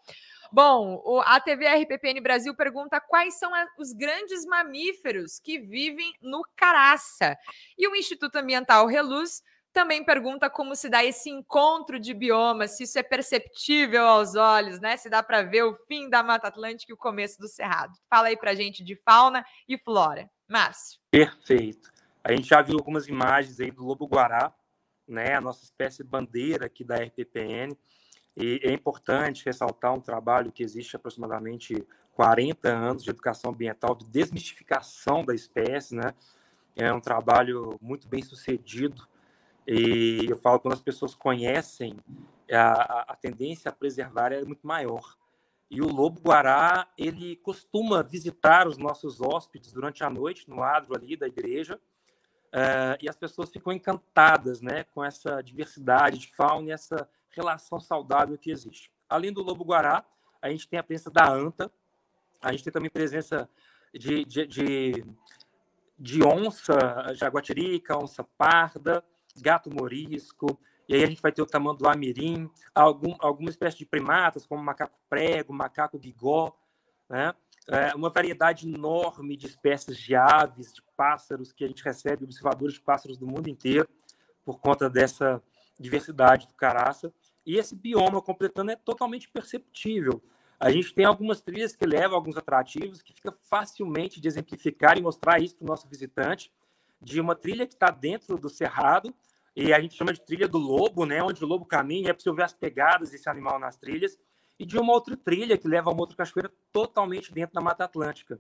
[0.53, 7.37] Bom, a TV RPPN Brasil pergunta quais são os grandes mamíferos que vivem no Caraça.
[7.77, 9.43] E o Instituto Ambiental Reluz
[9.73, 14.79] também pergunta como se dá esse encontro de biomas, se isso é perceptível aos olhos,
[14.81, 14.97] né?
[14.97, 17.93] Se dá para ver o fim da Mata Atlântica e o começo do Cerrado.
[18.09, 20.31] Fala aí para gente de fauna e flora.
[20.49, 21.01] Márcio.
[21.11, 21.91] Perfeito.
[22.23, 24.55] A gente já viu algumas imagens aí do lobo-guará,
[25.07, 27.77] né, a nossa espécie bandeira aqui da RPPN.
[28.37, 34.07] E é importante ressaltar um trabalho que existe aproximadamente 40 anos de educação ambiental, de
[34.07, 36.15] desmistificação da espécie, né?
[36.77, 39.07] É um trabalho muito bem sucedido.
[39.67, 41.97] E eu falo, quando as pessoas conhecem,
[42.51, 45.17] a, a tendência a preservar é muito maior.
[45.71, 51.17] E o lobo-guará, ele costuma visitar os nossos hóspedes durante a noite, no adro ali
[51.17, 51.81] da igreja,
[52.55, 57.81] Uh, e as pessoas ficam encantadas né, com essa diversidade de fauna e essa relação
[57.81, 58.93] saudável que existe.
[59.09, 60.05] Além do lobo-guará,
[60.41, 61.69] a gente tem a presença da anta,
[62.41, 63.51] a gente tem também presença
[63.93, 65.05] de, de, de,
[65.99, 69.05] de onça jaguatirica, onça parda,
[69.37, 70.57] gato morisco,
[70.89, 74.63] e aí a gente vai ter o tamanduá mirim, algum, alguma espécie de primatas, como
[74.63, 76.57] macaco prego, macaco bigó,
[77.09, 77.35] né?
[77.69, 82.75] É, uma variedade enorme de espécies de aves, de pássaros, que a gente recebe observadores
[82.75, 83.89] de pássaros do mundo inteiro
[84.45, 85.43] por conta dessa
[85.79, 87.13] diversidade do caraça.
[87.47, 90.23] E esse bioma completando é totalmente perceptível.
[90.59, 95.03] A gente tem algumas trilhas que levam alguns atrativos que fica facilmente de exemplificar e
[95.03, 96.53] mostrar isso para o nosso visitante,
[97.01, 99.15] de uma trilha que está dentro do cerrado,
[99.55, 102.35] e a gente chama de trilha do lobo, né, onde o lobo caminha, é possível
[102.35, 104.19] ver as pegadas desse animal nas trilhas,
[104.59, 107.85] e de uma outra trilha que leva a uma outra cachoeira totalmente dentro da Mata
[107.85, 108.39] Atlântica.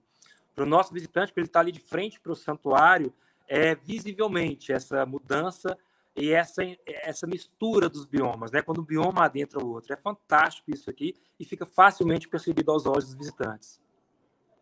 [0.54, 3.12] Para o nosso visitante, que ele está ali de frente para o santuário,
[3.48, 5.76] é visivelmente essa mudança
[6.16, 8.62] e essa, essa mistura dos biomas, né?
[8.62, 9.92] quando o bioma adentra o outro.
[9.92, 13.80] É fantástico isso aqui e fica facilmente percebido aos olhos dos visitantes.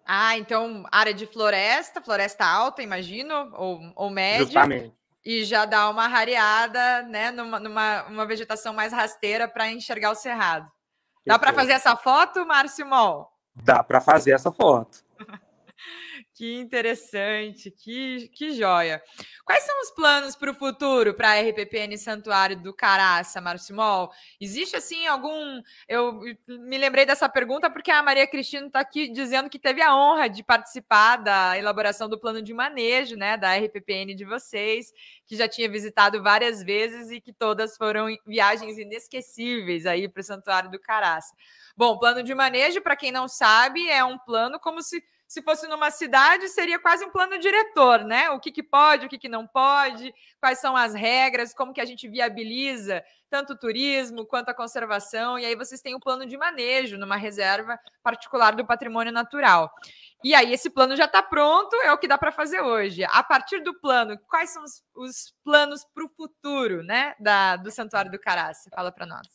[0.05, 4.45] Ah, então área de floresta, floresta alta, imagino, ou, ou média.
[4.45, 4.95] Justamente.
[5.25, 10.17] E já dá uma rareada, né, numa, numa uma vegetação mais rasteira para enxergar o
[10.17, 10.69] cerrado.
[11.26, 13.30] Dá para fazer essa foto, Márcio Mol?
[13.54, 15.04] Dá para fazer essa foto.
[16.42, 19.00] que interessante, que, que joia.
[19.44, 24.11] Quais são os planos para o futuro para a RPPN Santuário do Caraça, Marcimol?
[24.40, 25.62] Existe assim algum.
[25.87, 29.94] Eu me lembrei dessa pergunta porque a Maria Cristina está aqui dizendo que teve a
[29.94, 34.92] honra de participar da elaboração do plano de manejo, né, da RPPN de vocês,
[35.24, 40.24] que já tinha visitado várias vezes e que todas foram viagens inesquecíveis aí para o
[40.24, 41.33] Santuário do Caraça.
[41.76, 45.00] Bom, plano de manejo, para quem não sabe, é um plano como se
[45.33, 48.29] se fosse numa cidade, seria quase um plano diretor, né?
[48.33, 51.81] O que, que pode, o que, que não pode, quais são as regras, como que
[51.81, 56.27] a gente viabiliza tanto o turismo quanto a conservação, e aí vocês têm um plano
[56.27, 59.73] de manejo numa reserva particular do patrimônio natural.
[60.23, 63.03] E aí esse plano já está pronto, é o que dá para fazer hoje.
[63.05, 67.71] A partir do plano, quais são os, os planos para o futuro, né, da, do
[67.71, 68.68] Santuário do Caraça?
[68.68, 69.27] Fala para nós.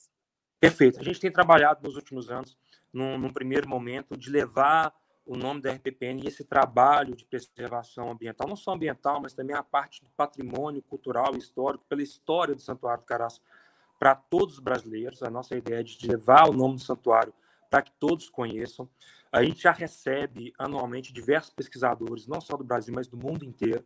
[0.60, 1.00] Perfeito.
[1.00, 2.56] A gente tem trabalhado nos últimos anos,
[2.94, 4.94] num, num primeiro momento, de levar
[5.28, 9.56] o nome da RPPN e esse trabalho de preservação ambiental, não só ambiental, mas também
[9.56, 13.42] a parte do patrimônio cultural e histórico, pela história do Santuário do Caraço,
[14.00, 15.22] para todos os brasileiros.
[15.22, 17.34] A nossa ideia é de levar o nome do santuário
[17.70, 18.90] para que todos conheçam.
[19.30, 23.84] A gente já recebe anualmente diversos pesquisadores, não só do Brasil, mas do mundo inteiro,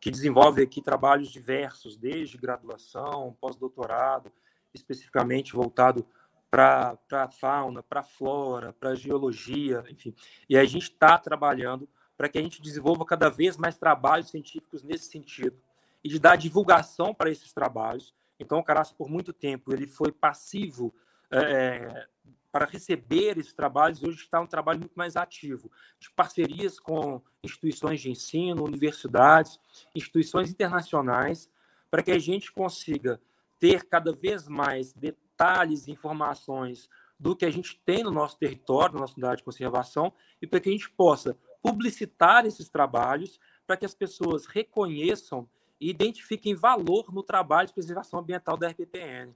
[0.00, 4.30] que desenvolvem aqui trabalhos diversos, desde graduação, pós-doutorado,
[4.72, 6.06] especificamente voltado
[6.50, 10.14] para a fauna, para a flora, para a geologia, enfim.
[10.48, 14.82] E a gente está trabalhando para que a gente desenvolva cada vez mais trabalhos científicos
[14.82, 15.56] nesse sentido
[16.02, 18.14] e de dar divulgação para esses trabalhos.
[18.40, 20.94] Então, o Caraça, por muito tempo, ele foi passivo
[21.30, 22.06] é,
[22.50, 28.00] para receber esses trabalhos, hoje está um trabalho muito mais ativo, de parcerias com instituições
[28.00, 29.60] de ensino, universidades,
[29.94, 31.50] instituições internacionais,
[31.90, 33.20] para que a gente consiga
[33.58, 34.94] ter cada vez mais
[35.38, 40.12] detalhes informações do que a gente tem no nosso território, na nossa unidade de conservação,
[40.42, 45.48] e para que a gente possa publicitar esses trabalhos para que as pessoas reconheçam
[45.80, 49.32] e identifiquem valor no trabalho de preservação ambiental da RPPN.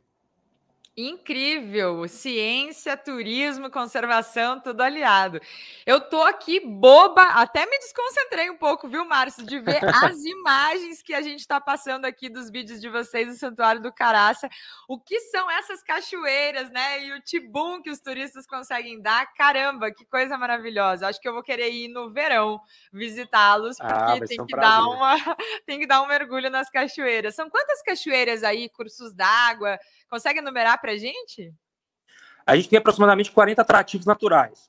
[0.94, 2.06] Incrível!
[2.06, 5.40] Ciência, turismo, conservação, tudo aliado.
[5.86, 9.80] Eu tô aqui boba, até me desconcentrei um pouco, viu, Márcio, de ver
[10.12, 13.90] as imagens que a gente está passando aqui dos vídeos de vocês do Santuário do
[13.90, 14.50] Caraça.
[14.86, 17.06] O que são essas cachoeiras, né?
[17.06, 19.32] E o tibum que os turistas conseguem dar.
[19.32, 21.08] Caramba, que coisa maravilhosa.
[21.08, 22.60] Acho que eu vou querer ir no verão
[22.92, 25.14] visitá-los, ah, porque ah, tem, que um dar uma,
[25.64, 27.34] tem que dar um mergulho nas cachoeiras.
[27.34, 29.78] São quantas cachoeiras aí, cursos d'água?
[30.10, 31.54] Consegue enumerar para a gente?
[32.44, 34.68] A gente tem aproximadamente 40 atrativos naturais,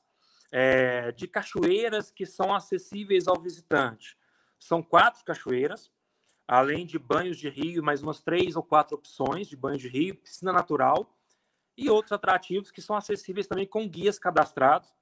[0.51, 4.15] é, de cachoeiras que são acessíveis ao visitante.
[4.59, 5.91] São quatro cachoeiras,
[6.47, 10.15] além de banhos de rio, mais umas três ou quatro opções de banho de rio,
[10.15, 11.17] piscina natural
[11.75, 14.93] e outros atrativos que são acessíveis também com guias cadastrados.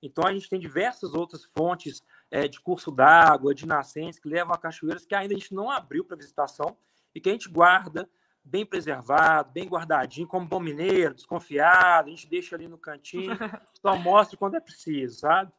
[0.00, 4.54] Então, a gente tem diversas outras fontes é, de curso d'água, de nascentes, que levam
[4.54, 6.76] a cachoeiras que ainda a gente não abriu para visitação
[7.12, 8.08] e que a gente guarda
[8.44, 13.36] bem preservado, bem guardadinho, como bom mineiro, desconfiado, a gente deixa ali no cantinho,
[13.80, 15.52] só mostra quando é preciso, sabe?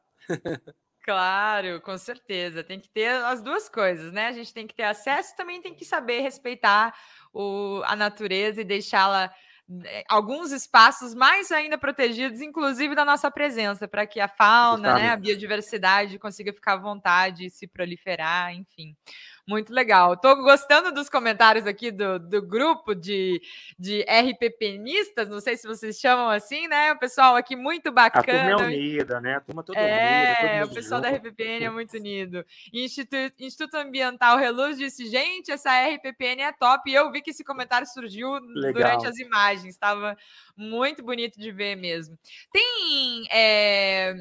[1.04, 2.64] Claro, com certeza.
[2.64, 4.28] Tem que ter as duas coisas, né?
[4.28, 6.94] A gente tem que ter acesso, também tem que saber respeitar
[7.34, 9.34] o, a natureza e deixá-la
[9.84, 15.10] eh, alguns espaços mais ainda protegidos, inclusive da nossa presença, para que a fauna, né,
[15.10, 18.96] a biodiversidade consiga ficar à vontade e se proliferar, enfim.
[19.52, 20.14] Muito legal.
[20.14, 23.42] Estou gostando dos comentários aqui do, do grupo de,
[23.78, 26.94] de RPPnistas, não sei se vocês chamam assim, né?
[26.94, 28.22] O pessoal aqui muito bacana.
[28.22, 29.36] A turma é unida, né?
[29.36, 30.72] A turma toda é, unida.
[30.72, 31.12] o pessoal junto.
[31.12, 32.46] da RPPN é muito unido.
[32.72, 36.90] Instituto, Instituto Ambiental Reluz disse, gente, essa RPPN é top.
[36.90, 38.72] E eu vi que esse comentário surgiu legal.
[38.72, 39.74] durante as imagens.
[39.74, 40.16] Estava
[40.56, 42.18] muito bonito de ver mesmo.
[42.54, 44.14] Tem, é,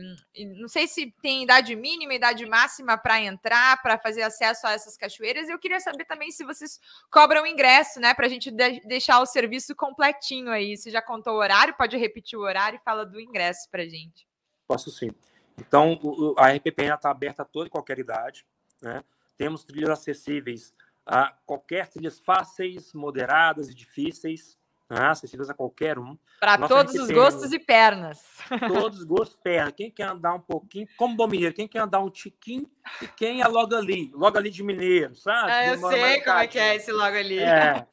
[0.56, 4.96] não sei se tem idade mínima, idade máxima para entrar, para fazer acesso a essas
[4.96, 5.19] cachoeiras.
[5.20, 6.80] Eu queria saber também se vocês
[7.10, 10.76] cobram ingresso, né, para a gente de deixar o serviço completinho aí.
[10.76, 11.74] Você já contou o horário?
[11.76, 14.26] Pode repetir o horário e fala do ingresso para gente.
[14.66, 15.10] Posso sim.
[15.58, 15.98] Então,
[16.38, 18.46] a RPP está aberta a toda e qualquer idade.
[18.80, 19.02] Né?
[19.36, 20.72] Temos trilhas acessíveis
[21.04, 24.59] a qualquer trilhas fáceis, moderadas e difíceis
[24.90, 25.08] né?
[25.08, 26.18] acessíveis a qualquer um.
[26.40, 28.22] Para todos os gostos e pernas.
[28.68, 29.74] Todos os gostos e pernas.
[29.76, 32.68] Quem quer andar um pouquinho, como bom mineiro, quem quer andar um tiquinho
[33.00, 35.52] e quem é logo ali, logo ali de mineiro, sabe?
[35.52, 37.38] Ah, eu sei como é que é esse logo ali.
[37.38, 37.86] É.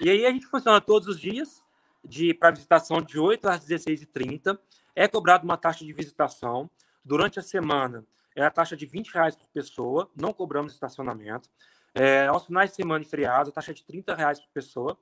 [0.00, 1.62] E aí a gente funciona todos os dias,
[2.04, 4.58] de para visitação de 8 às 16h30.
[4.94, 6.70] É cobrado uma taxa de visitação.
[7.04, 8.04] Durante a semana
[8.36, 11.48] é a taxa de 20 reais por pessoa, não cobramos estacionamento.
[11.94, 14.98] É, aos finais de semana e feriados, a taxa é de 30 reais por pessoa.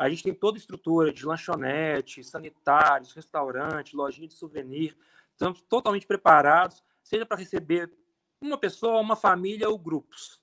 [0.00, 4.96] A gente tem toda a estrutura de lanchonete, sanitários, restaurante, lojinha de souvenir.
[5.32, 7.92] Estamos totalmente preparados, seja para receber
[8.40, 10.40] uma pessoa, uma família ou grupos.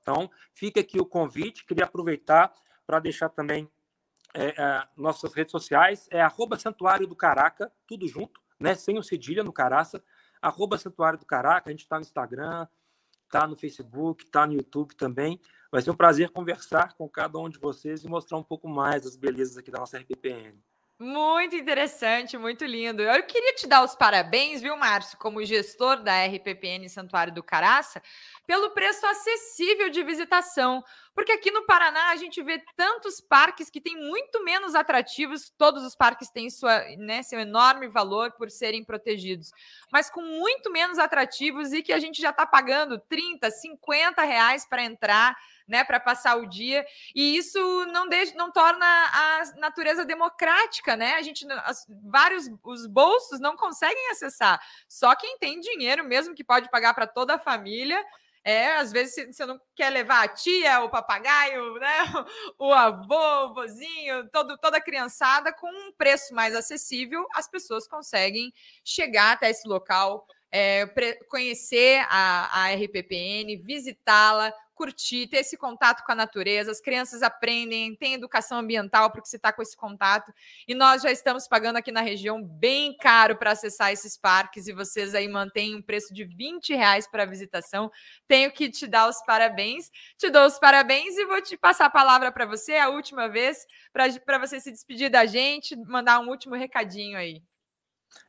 [0.00, 1.64] Então, fica aqui o convite.
[1.64, 2.52] Queria aproveitar
[2.84, 3.70] para deixar também
[4.34, 6.08] é, é, nossas redes sociais.
[6.10, 8.74] É arroba Santuário do Caraca, tudo junto, né?
[8.74, 10.02] Sem o cedilha no Caraça.
[10.42, 11.70] Arroba Santuário do Caraca.
[11.70, 12.66] A gente está no Instagram,
[13.22, 15.40] está no Facebook, está no YouTube também.
[15.74, 19.02] Vai ser um prazer conversar com cada um de vocês e mostrar um pouco mais
[19.02, 20.54] das belezas aqui da nossa RPPN.
[21.00, 23.02] Muito interessante, muito lindo.
[23.02, 28.00] Eu queria te dar os parabéns, viu, Márcio, como gestor da RPPN Santuário do Caraça,
[28.46, 30.80] pelo preço acessível de visitação.
[31.12, 35.82] Porque aqui no Paraná a gente vê tantos parques que têm muito menos atrativos, todos
[35.82, 39.50] os parques têm sua, né, seu enorme valor por serem protegidos,
[39.92, 44.64] mas com muito menos atrativos e que a gente já está pagando 30, 50 reais
[44.68, 45.36] para entrar
[45.66, 46.84] né, para passar o dia.
[47.14, 51.14] E isso não deixa, não torna a natureza democrática, né?
[51.14, 54.60] A gente as, vários os bolsos não conseguem acessar.
[54.88, 58.02] Só quem tem dinheiro mesmo que pode pagar para toda a família.
[58.46, 61.96] É, às vezes você não quer levar a tia, o papagaio, né?
[62.58, 67.88] O avô, o vozinho, todo, toda a criançada com um preço mais acessível, as pessoas
[67.88, 68.52] conseguem
[68.84, 70.26] chegar até esse local,
[70.56, 70.86] é,
[71.28, 76.70] conhecer a, a RPPN, visitá-la, curtir, ter esse contato com a natureza.
[76.70, 80.32] As crianças aprendem, tem educação ambiental porque você está com esse contato.
[80.68, 84.72] E nós já estamos pagando aqui na região bem caro para acessar esses parques e
[84.72, 87.90] vocês aí mantêm um preço de 20 reais para visitação.
[88.28, 89.90] Tenho que te dar os parabéns.
[90.16, 93.66] Te dou os parabéns e vou te passar a palavra para você, a última vez,
[93.92, 97.42] para você se despedir da gente, mandar um último recadinho aí.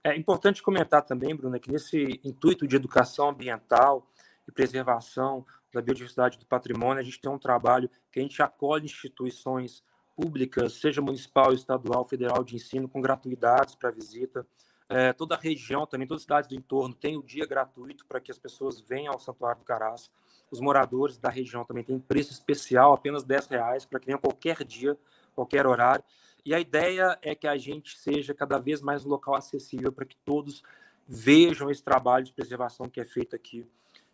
[0.03, 4.07] É importante comentar também, Bruna, que nesse intuito de educação ambiental
[4.47, 8.85] e preservação da biodiversidade do patrimônio, a gente tem um trabalho que a gente acolhe
[8.85, 9.83] instituições
[10.15, 14.47] públicas, seja municipal, estadual, federal de ensino, com gratuidades para visita.
[14.87, 18.21] É, toda a região, também todas as cidades do entorno, tem o dia gratuito para
[18.21, 20.09] que as pessoas venham ao Santuário do Caraça.
[20.49, 24.63] Os moradores da região também têm preço especial, apenas 10 reais, para que venham qualquer
[24.63, 24.97] dia,
[25.33, 26.03] qualquer horário.
[26.45, 30.05] E a ideia é que a gente seja cada vez mais um local acessível para
[30.05, 30.63] que todos
[31.07, 33.67] vejam esse trabalho de preservação que é feito aqui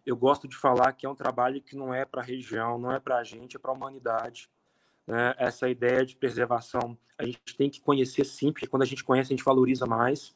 [0.05, 2.91] eu gosto de falar que é um trabalho que não é para a região, não
[2.91, 4.49] é para a gente, é para a humanidade.
[5.05, 5.35] Né?
[5.37, 9.31] Essa ideia de preservação a gente tem que conhecer sim, porque quando a gente conhece,
[9.31, 10.35] a gente valoriza mais.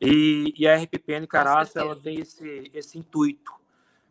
[0.00, 3.52] E, e a RPPN Caraça ela tem esse, esse intuito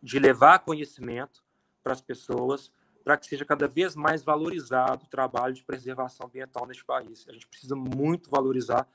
[0.02, 1.44] de levar conhecimento
[1.84, 2.72] para as pessoas,
[3.10, 7.26] para que seja cada vez mais valorizado o trabalho de preservação ambiental neste país.
[7.28, 8.88] A gente precisa muito valorizar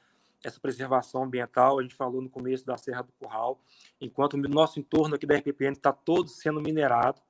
[0.45, 1.81] essa preservação ambiental.
[1.81, 3.61] A gente falou no começo da Serra do Curral.
[4.01, 7.21] Enquanto o nosso entorno aqui da RPPN está todo sendo minerado,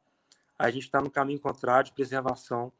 [0.58, 2.70] a gente está no caminho contrário de preservação,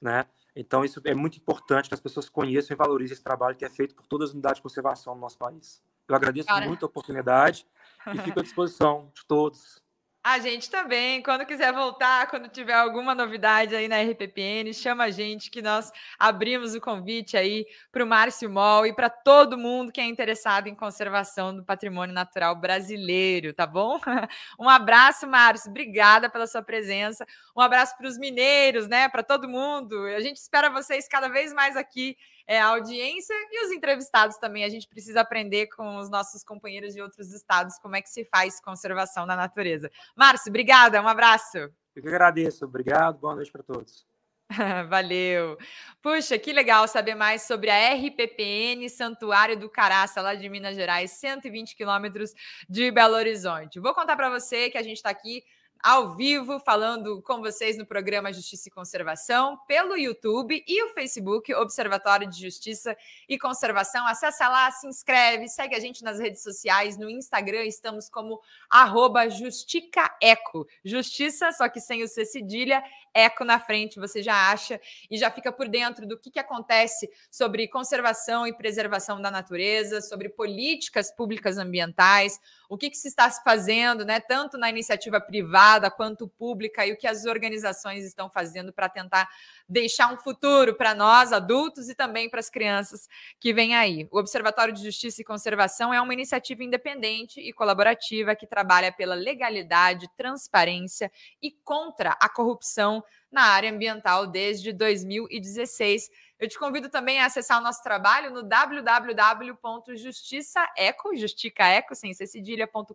[0.00, 0.26] né?
[0.54, 3.68] Então, isso é muito importante que as pessoas conheçam e valorizem esse trabalho que é
[3.68, 5.82] feito por todas as unidades de conservação no nosso país.
[6.06, 6.68] Eu agradeço Cara.
[6.68, 7.66] muito a oportunidade
[8.14, 9.82] e fico à disposição de todos.
[10.22, 15.10] A gente também, quando quiser voltar, quando tiver alguma novidade aí na RPPN, chama a
[15.10, 19.90] gente que nós abrimos o convite aí para o Márcio Mol e para todo mundo
[19.90, 23.98] que é interessado em conservação do patrimônio natural brasileiro, tá bom?
[24.60, 27.24] Um abraço, Márcio, obrigada pela sua presença.
[27.56, 29.08] Um abraço para os mineiros, né?
[29.08, 30.04] Para todo mundo.
[30.04, 32.14] A gente espera vocês cada vez mais aqui
[32.46, 34.64] é, a audiência e os entrevistados também.
[34.64, 38.24] A gente precisa aprender com os nossos companheiros de outros estados como é que se
[38.24, 39.90] faz conservação da natureza.
[40.16, 41.58] Márcio, obrigada, um abraço.
[41.58, 44.06] Eu que agradeço, obrigado, boa noite para todos.
[44.88, 45.56] Valeu.
[46.02, 51.12] Puxa, que legal saber mais sobre a RPPN Santuário do Caraça, lá de Minas Gerais,
[51.12, 52.34] 120 quilômetros
[52.68, 53.78] de Belo Horizonte.
[53.78, 55.44] Vou contar para você que a gente está aqui
[55.82, 61.52] ao vivo, falando com vocês no programa Justiça e Conservação, pelo YouTube e o Facebook,
[61.54, 62.96] Observatório de Justiça
[63.28, 64.06] e Conservação.
[64.06, 69.28] Acesse lá, se inscreve, segue a gente nas redes sociais, no Instagram estamos como arroba
[69.28, 70.66] justicaeco.
[70.84, 72.82] Justiça, só que sem o C cedilha,
[73.14, 77.10] eco na frente, você já acha e já fica por dentro do que, que acontece
[77.30, 82.38] sobre conservação e preservação da natureza, sobre políticas públicas ambientais,
[82.70, 86.96] o que, que se está fazendo, né, tanto na iniciativa privada quanto pública, e o
[86.96, 89.28] que as organizações estão fazendo para tentar
[89.68, 93.08] deixar um futuro para nós, adultos, e também para as crianças
[93.40, 94.06] que vêm aí.
[94.12, 99.16] O Observatório de Justiça e Conservação é uma iniciativa independente e colaborativa que trabalha pela
[99.16, 101.10] legalidade, transparência
[101.42, 106.10] e contra a corrupção na área ambiental desde 2016
[106.40, 112.94] Eu te convido também a acessar o nosso trabalho no www.justiçaeco, justicaeco, sem ser cedilha.com.br.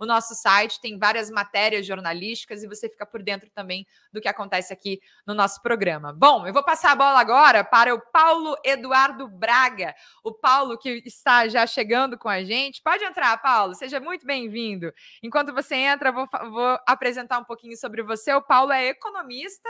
[0.00, 4.26] O nosso site tem várias matérias jornalísticas e você fica por dentro também do que
[4.26, 6.12] acontece aqui no nosso programa.
[6.12, 9.94] Bom, eu vou passar a bola agora para o Paulo Eduardo Braga.
[10.24, 12.82] O Paulo que está já chegando com a gente.
[12.82, 14.92] Pode entrar, Paulo, seja muito bem-vindo.
[15.22, 18.34] Enquanto você entra, vou, vou apresentar um pouquinho sobre você.
[18.34, 19.05] O Paulo é economista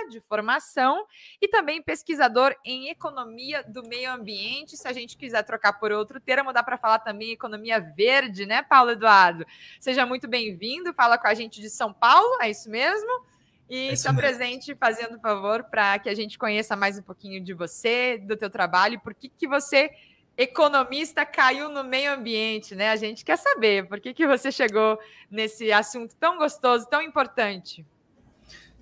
[0.08, 1.06] de formação
[1.40, 4.76] e também pesquisador em economia do meio ambiente.
[4.76, 8.62] Se a gente quiser trocar por outro termo, dá para falar também economia verde, né,
[8.62, 9.46] Paulo Eduardo?
[9.80, 10.94] Seja muito bem-vindo.
[10.94, 13.26] Fala com a gente de São Paulo, é isso mesmo?
[13.68, 17.52] E é está presente fazendo favor para que a gente conheça mais um pouquinho de
[17.52, 19.90] você, do teu trabalho, por que, que você,
[20.36, 22.90] economista, caiu no meio ambiente, né?
[22.90, 24.98] A gente quer saber por que, que você chegou
[25.30, 27.84] nesse assunto tão gostoso, tão importante.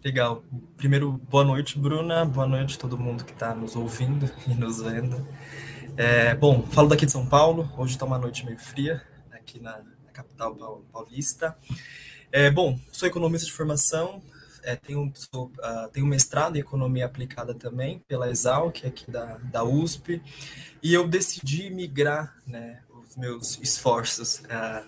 [0.04, 0.44] Legal.
[0.76, 2.26] Primeiro, boa noite, Bruna.
[2.26, 5.26] Boa noite todo mundo que está nos ouvindo e nos vendo.
[5.96, 7.72] É, bom, falo daqui de São Paulo.
[7.74, 9.02] Hoje está uma noite meio fria
[9.32, 11.56] aqui na, na capital paulista.
[12.30, 14.22] É, bom, sou economista de formação.
[14.62, 19.64] É, tenho, sou, uh, tenho mestrado em economia aplicada também pela Exalc, aqui da, da
[19.64, 20.20] USP.
[20.82, 24.86] E eu decidi migrar né, os meus esforços uh,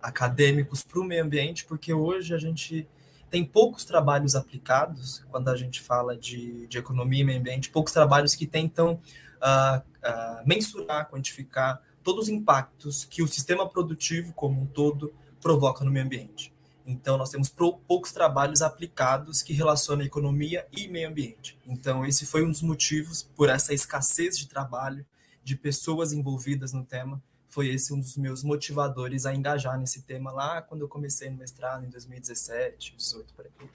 [0.00, 2.88] acadêmicos para o meio ambiente, porque hoje a gente
[3.36, 7.92] tem poucos trabalhos aplicados, quando a gente fala de, de economia e meio ambiente, poucos
[7.92, 14.62] trabalhos que tentam uh, uh, mensurar, quantificar todos os impactos que o sistema produtivo como
[14.62, 16.50] um todo provoca no meio ambiente.
[16.86, 21.58] Então, nós temos poucos trabalhos aplicados que relacionam economia e meio ambiente.
[21.66, 25.04] Então, esse foi um dos motivos por essa escassez de trabalho,
[25.44, 27.22] de pessoas envolvidas no tema,
[27.56, 31.38] foi esse um dos meus motivadores a engajar nesse tema lá quando eu comecei no
[31.38, 33.68] mestrado em 2017, 2018 por aí.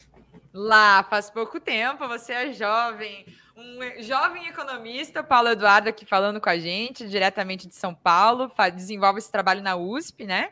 [0.53, 3.25] Lá faz pouco tempo, você é jovem,
[3.57, 9.17] um jovem economista, Paulo Eduardo aqui falando com a gente, diretamente de São Paulo, desenvolve
[9.17, 10.51] esse trabalho na USP, né?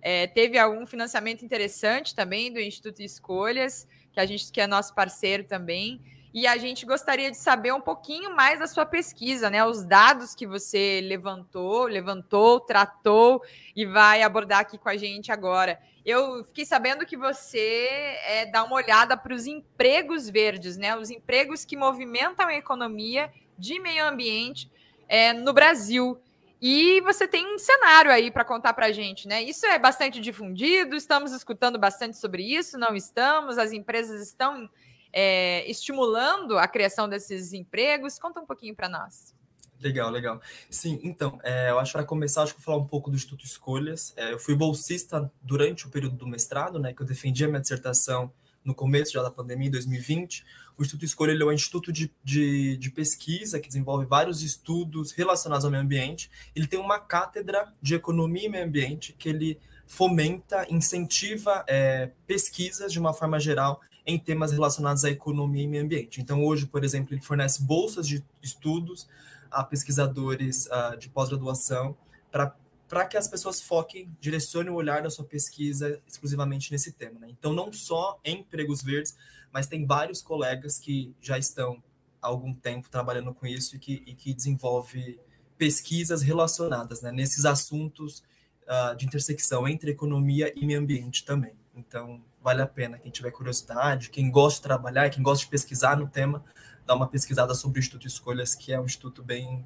[0.00, 4.94] É, teve algum financiamento interessante também do Instituto Escolhas, que a gente que é nosso
[4.94, 6.00] parceiro também.
[6.34, 9.64] E a gente gostaria de saber um pouquinho mais da sua pesquisa, né?
[9.64, 13.42] Os dados que você levantou, levantou, tratou
[13.76, 15.78] e vai abordar aqui com a gente agora.
[16.04, 20.96] Eu fiquei sabendo que você é, dá uma olhada para os empregos verdes, né?
[20.96, 24.70] Os empregos que movimentam a economia de meio ambiente
[25.06, 26.18] é, no Brasil.
[26.64, 29.42] E você tem um cenário aí para contar para a gente, né?
[29.42, 34.70] Isso é bastante difundido, estamos escutando bastante sobre isso, não estamos, as empresas estão
[35.12, 38.18] é, estimulando a criação desses empregos.
[38.18, 39.34] Conta um pouquinho para nós.
[39.82, 40.40] Legal, legal.
[40.70, 43.16] Sim, então, é, eu acho que para começar, acho que vou falar um pouco do
[43.16, 44.12] Instituto Escolhas.
[44.16, 47.60] É, eu fui bolsista durante o período do mestrado, né, que eu defendi a minha
[47.60, 48.32] dissertação
[48.64, 50.44] no começo já da pandemia, em 2020.
[50.78, 55.10] O Instituto Escolha ele é um instituto de, de, de, pesquisa que desenvolve vários estudos
[55.10, 56.30] relacionados ao meio ambiente.
[56.54, 62.92] Ele tem uma cátedra de economia e meio ambiente que ele fomenta, incentiva é, pesquisas
[62.92, 66.20] de uma forma geral em temas relacionados à economia e meio ambiente.
[66.20, 69.08] Então, hoje, por exemplo, ele fornece bolsas de estudos
[69.50, 71.96] a pesquisadores uh, de pós-graduação
[72.30, 77.20] para que as pessoas foquem, direcionem o olhar da sua pesquisa exclusivamente nesse tema.
[77.20, 77.28] Né?
[77.30, 79.16] Então, não só em empregos verdes,
[79.52, 81.82] mas tem vários colegas que já estão
[82.20, 85.18] há algum tempo trabalhando com isso e que, e que desenvolve
[85.58, 88.22] pesquisas relacionadas né, nesses assuntos
[88.62, 91.54] uh, de intersecção entre economia e meio ambiente também.
[91.74, 92.98] Então, vale a pena.
[92.98, 96.44] Quem tiver curiosidade, quem gosta de trabalhar, quem gosta de pesquisar no tema,
[96.84, 99.64] dá uma pesquisada sobre o Instituto Escolhas, que é um instituto bem,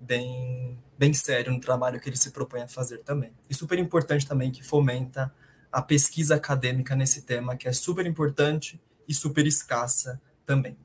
[0.00, 3.32] bem, bem sério no trabalho que ele se propõe a fazer também.
[3.48, 5.32] E super importante também que fomenta
[5.70, 10.76] a pesquisa acadêmica nesse tema, que é super importante e super escassa também.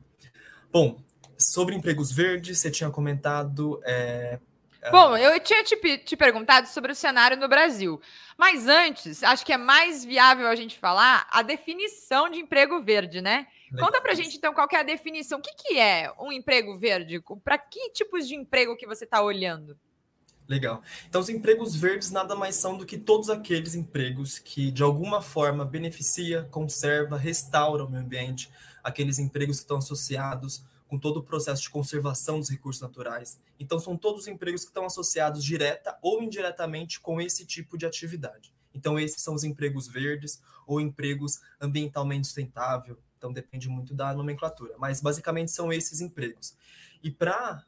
[0.72, 1.00] Bom,
[1.38, 4.40] sobre empregos verdes, você tinha comentado é,
[4.92, 8.02] Bom, eu tinha te, te perguntado sobre o cenário no Brasil.
[8.38, 13.22] Mas antes, acho que é mais viável a gente falar a definição de emprego verde,
[13.22, 13.48] né?
[13.72, 13.88] Legal.
[13.88, 15.40] Conta pra gente, então, qual é a definição.
[15.40, 17.24] O que, que é um emprego verde?
[17.44, 19.78] Para que tipos de emprego que você está olhando?
[20.48, 20.82] Legal.
[21.08, 25.22] Então, os empregos verdes nada mais são do que todos aqueles empregos que, de alguma
[25.22, 28.50] forma, beneficia, conserva, restaura o meio ambiente,
[28.84, 30.62] aqueles empregos que estão associados
[30.94, 33.40] com todo o processo de conservação dos recursos naturais.
[33.60, 38.54] Então, são todos empregos que estão associados direta ou indiretamente com esse tipo de atividade.
[38.76, 43.00] Então, esses são os empregos verdes ou empregos ambientalmente sustentável.
[43.18, 44.76] Então, depende muito da nomenclatura.
[44.78, 46.56] Mas, basicamente, são esses empregos.
[47.02, 47.64] E para.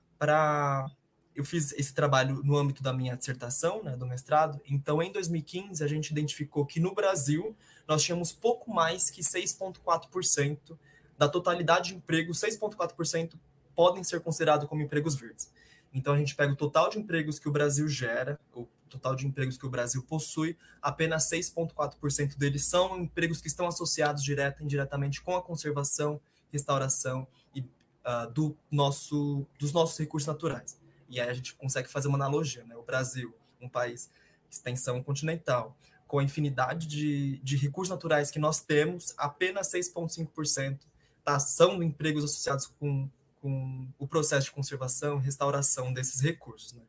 [1.34, 4.62] Eu fiz esse trabalho no âmbito da minha dissertação, né, do mestrado.
[4.70, 7.58] Então, em 2015, a gente identificou que no Brasil
[7.88, 10.78] nós tínhamos pouco mais que 6,4%
[11.18, 13.34] da totalidade de emprego, 6,4%
[13.76, 15.50] podem ser considerados como empregos verdes.
[15.94, 19.26] Então a gente pega o total de empregos que o Brasil gera, o total de
[19.26, 24.66] empregos que o Brasil possui, apenas 6,4% deles são empregos que estão associados direta e
[24.66, 26.20] indiretamente com a conservação,
[26.52, 30.78] restauração e uh, do nosso, dos nossos recursos naturais.
[31.10, 32.76] E aí a gente consegue fazer uma analogia, né?
[32.76, 34.10] O Brasil, um país
[34.50, 35.76] extensão continental,
[36.08, 40.80] com a infinidade de, de recursos naturais que nós temos, apenas 6,5%
[41.26, 43.10] tá, são empregos associados com,
[43.42, 46.74] com o processo de conservação e restauração desses recursos.
[46.74, 46.84] Né?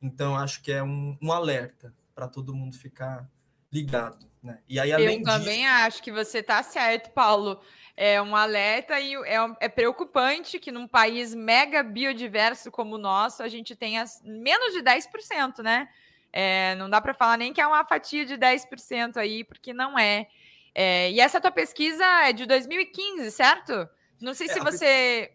[0.00, 3.28] Então, acho que é um, um alerta para todo mundo ficar
[3.70, 4.26] ligado.
[4.42, 4.60] Né?
[4.68, 5.74] E aí, além Eu também disso...
[5.74, 7.60] acho que você está certo, Paulo.
[7.96, 13.42] É um alerta e é, é, preocupante que num país mega biodiverso como o nosso,
[13.42, 15.88] a gente tenha menos de 10%, né?
[16.32, 19.98] É, não dá para falar nem que é uma fatia de 10% aí, porque não
[19.98, 20.28] é.
[20.74, 21.10] É.
[21.10, 23.88] E essa tua pesquisa é de 2015, certo?
[24.20, 25.32] Não sei é, se você.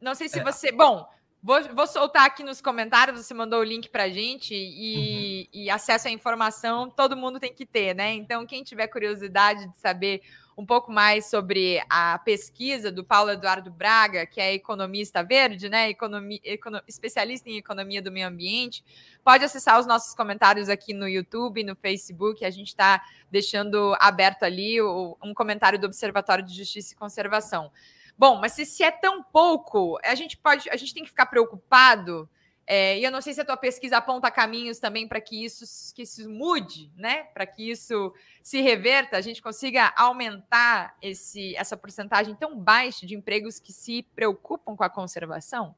[0.00, 0.42] Não sei se é.
[0.42, 0.72] você.
[0.72, 1.06] Bom,
[1.42, 5.62] vou, vou soltar aqui nos comentários, você mandou o link para gente e, uhum.
[5.62, 8.12] e acesso à informação todo mundo tem que ter, né?
[8.12, 10.22] Então, quem tiver curiosidade de saber
[10.62, 15.90] um pouco mais sobre a pesquisa do Paulo Eduardo Braga, que é economista verde, né?
[15.90, 18.84] Economia, econo, especialista em economia do meio ambiente.
[19.24, 22.44] Pode acessar os nossos comentários aqui no YouTube, no Facebook.
[22.44, 27.72] A gente está deixando aberto ali o, um comentário do Observatório de Justiça e Conservação.
[28.16, 31.26] Bom, mas se, se é tão pouco, a gente pode, a gente tem que ficar
[31.26, 32.30] preocupado
[32.66, 35.64] é, e eu não sei se a tua pesquisa aponta caminhos também para que isso,
[35.94, 37.24] que isso mude, né?
[37.24, 43.14] Para que isso se reverta, a gente consiga aumentar esse, essa porcentagem tão baixa de
[43.14, 45.74] empregos que se preocupam com a conservação?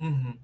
[0.00, 0.38] Uhum.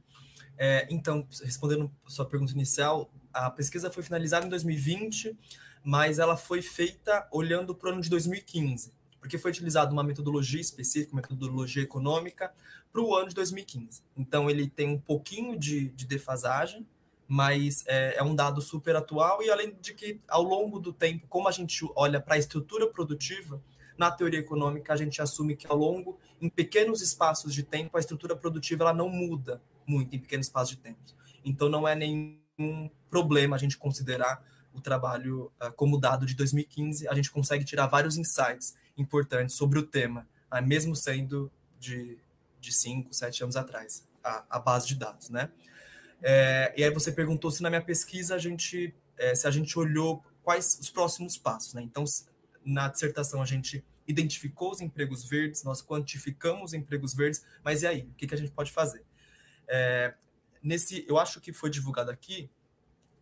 [0.59, 5.37] É, então, respondendo a sua pergunta inicial, a pesquisa foi finalizada em 2020,
[5.83, 8.93] mas ela foi feita olhando para o ano de 2015
[9.23, 12.53] porque foi utilizada uma metodologia específica, uma metodologia econômica,
[12.93, 14.03] para o ano de 2015.
[14.17, 16.85] Então, ele tem um pouquinho de, de defasagem,
[17.29, 21.25] mas é, é, um dado super atual, e além de que, ao longo do tempo,
[21.29, 23.63] como a gente olha para a estrutura produtiva,
[23.97, 28.01] na teoria econômica, a gente assume que ao longo, em pequenos espaços de tempo, a
[28.01, 30.99] estrutura produtiva ela não muda muito em pequenos espaços de tempo.
[31.45, 34.45] Então, não é nenhum problema a gente considerar
[34.75, 39.79] o trabalho uh, como dado de 2015, a gente consegue tirar vários insights importantes sobre
[39.79, 42.19] o tema, ah, mesmo sendo de,
[42.61, 45.51] de cinco, sete anos atrás, a, a base de dados, né?
[46.23, 49.77] É, e aí você perguntou se na minha pesquisa a gente, é, se a gente
[49.79, 51.83] olhou quais os próximos passos, né?
[51.83, 52.05] Então,
[52.65, 57.87] na dissertação a gente identificou os empregos verdes, nós quantificamos os empregos verdes, mas e
[57.87, 58.03] aí?
[58.03, 59.05] O que, que a gente pode fazer?
[59.67, 60.15] É,
[60.63, 62.51] nesse, eu acho que foi divulgado aqui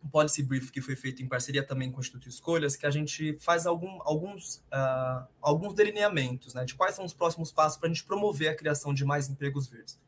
[0.03, 2.91] um policy brief que foi feito em parceria também com o Instituto Escolhas, que a
[2.91, 7.87] gente faz algum, alguns, uh, alguns delineamentos né, de quais são os próximos passos para
[7.87, 9.99] a gente promover a criação de mais empregos verdes.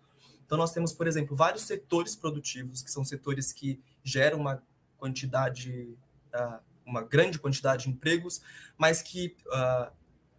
[0.45, 4.61] Então, nós temos, por exemplo, vários setores produtivos, que são setores que geram uma
[4.97, 5.95] quantidade,
[6.33, 8.41] uh, uma grande quantidade de empregos,
[8.77, 9.91] mas que uh,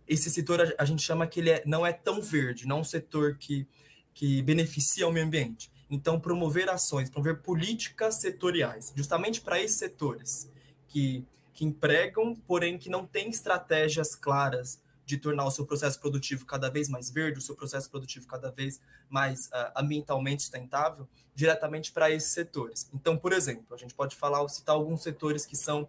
[0.06, 2.84] esse setor a, gente chama que ele é, não é tão verde, não é um
[2.84, 3.66] setor que,
[4.12, 5.70] que beneficia o meio ambiente.
[5.94, 10.50] Então, promover ações, promover políticas setoriais, justamente para esses setores
[10.88, 16.44] que, que empregam, porém que não têm estratégias claras de tornar o seu processo produtivo
[16.46, 21.92] cada vez mais verde, o seu processo produtivo cada vez mais uh, ambientalmente sustentável, diretamente
[21.92, 22.90] para esses setores.
[22.92, 25.88] Então, por exemplo, a gente pode falar, citar alguns setores que são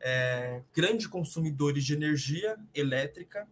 [0.00, 3.46] é, grandes consumidores de energia elétrica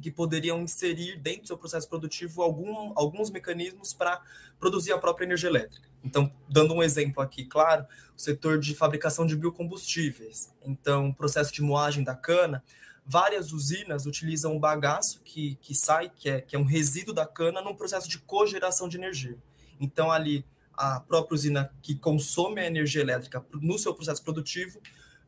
[0.00, 4.20] que poderiam inserir dentro do seu processo produtivo algum, alguns mecanismos para
[4.58, 5.88] produzir a própria energia elétrica.
[6.02, 7.84] Então, dando um exemplo aqui, claro,
[8.16, 10.52] o setor de fabricação de biocombustíveis.
[10.64, 12.64] Então, processo de moagem da cana,
[13.04, 17.26] várias usinas utilizam o bagaço que, que sai, que é, que é um resíduo da
[17.26, 19.36] cana, num processo de cogeração de energia.
[19.78, 24.80] Então, ali, a própria usina que consome a energia elétrica no seu processo produtivo,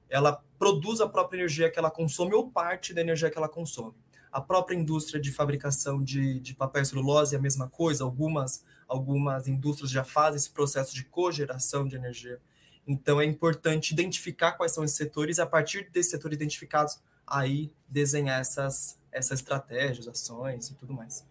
[0.09, 3.95] ela produz a própria energia que ela consome ou parte da energia que ela consome.
[4.33, 8.65] A própria indústria de fabricação de, de papel e celulose é a mesma coisa, algumas,
[8.89, 12.41] algumas indústrias já fazem esse processo de cogeração de energia.
[12.87, 17.71] Então é importante identificar quais são esses setores e a partir desses setores identificados, aí
[17.87, 21.25] desenhar essas, essas estratégias, ações e tudo mais.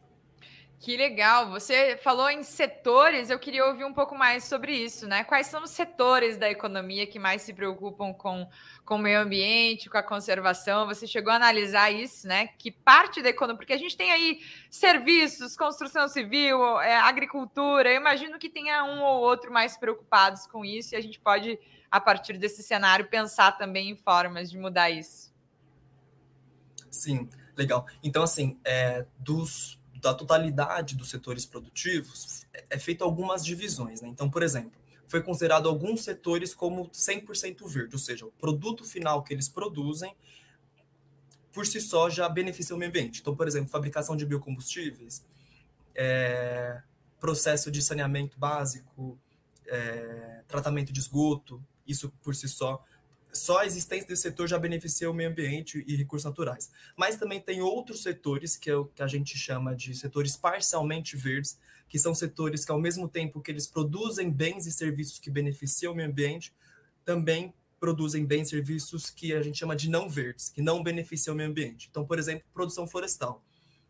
[0.82, 1.52] Que legal!
[1.52, 5.24] Você falou em setores, eu queria ouvir um pouco mais sobre isso, né?
[5.24, 8.50] Quais são os setores da economia que mais se preocupam com,
[8.84, 10.88] com o meio ambiente, com a conservação?
[10.88, 12.48] Você chegou a analisar isso, né?
[12.58, 17.98] Que parte da economia, porque a gente tem aí serviços, construção civil, é, agricultura, eu
[17.98, 21.60] imagino que tenha um ou outro mais preocupados com isso, e a gente pode,
[21.92, 25.32] a partir desse cenário, pensar também em formas de mudar isso.
[26.90, 27.86] Sim, legal.
[28.04, 34.02] Então, assim, é, dos da totalidade dos setores produtivos, é, é feito algumas divisões.
[34.02, 34.10] Né?
[34.10, 39.24] Então, por exemplo, foi considerado alguns setores como 100% verde, ou seja, o produto final
[39.24, 40.16] que eles produzem
[41.52, 43.20] por si só já beneficia o meio ambiente.
[43.20, 45.24] Então, por exemplo, fabricação de biocombustíveis,
[45.94, 46.82] é,
[47.20, 49.20] processo de saneamento básico,
[49.68, 52.84] é, tratamento de esgoto, isso por si só,
[53.34, 56.72] só a existência desse setor já beneficia o meio ambiente e recursos naturais.
[56.98, 61.16] Mas também tem outros setores que, é o, que a gente chama de setores parcialmente
[61.16, 61.58] verdes,
[61.88, 65.94] que são setores que, ao mesmo tempo que eles produzem bens e serviços que beneficiam
[65.94, 66.54] o meio ambiente,
[67.06, 71.34] também produzem bens e serviços que a gente chama de não verdes, que não beneficiam
[71.34, 71.88] o meio ambiente.
[71.90, 73.44] Então, por exemplo, produção florestal.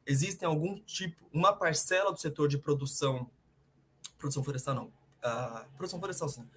[0.05, 3.29] Existem algum tipo, uma parcela do setor de produção,
[4.17, 6.47] produção florestal não, uh, produção florestal sim.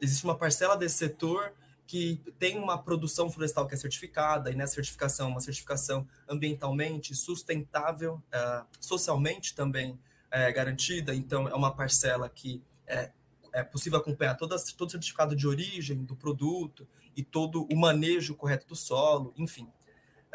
[0.00, 1.52] Existe uma parcela desse setor
[1.92, 8.14] que tem uma produção florestal que é certificada, e nessa certificação, uma certificação ambientalmente sustentável,
[8.14, 13.10] uh, socialmente também uh, garantida, então é uma parcela que é,
[13.52, 18.66] é possível acompanhar todo o certificado de origem do produto e todo o manejo correto
[18.66, 19.68] do solo, enfim,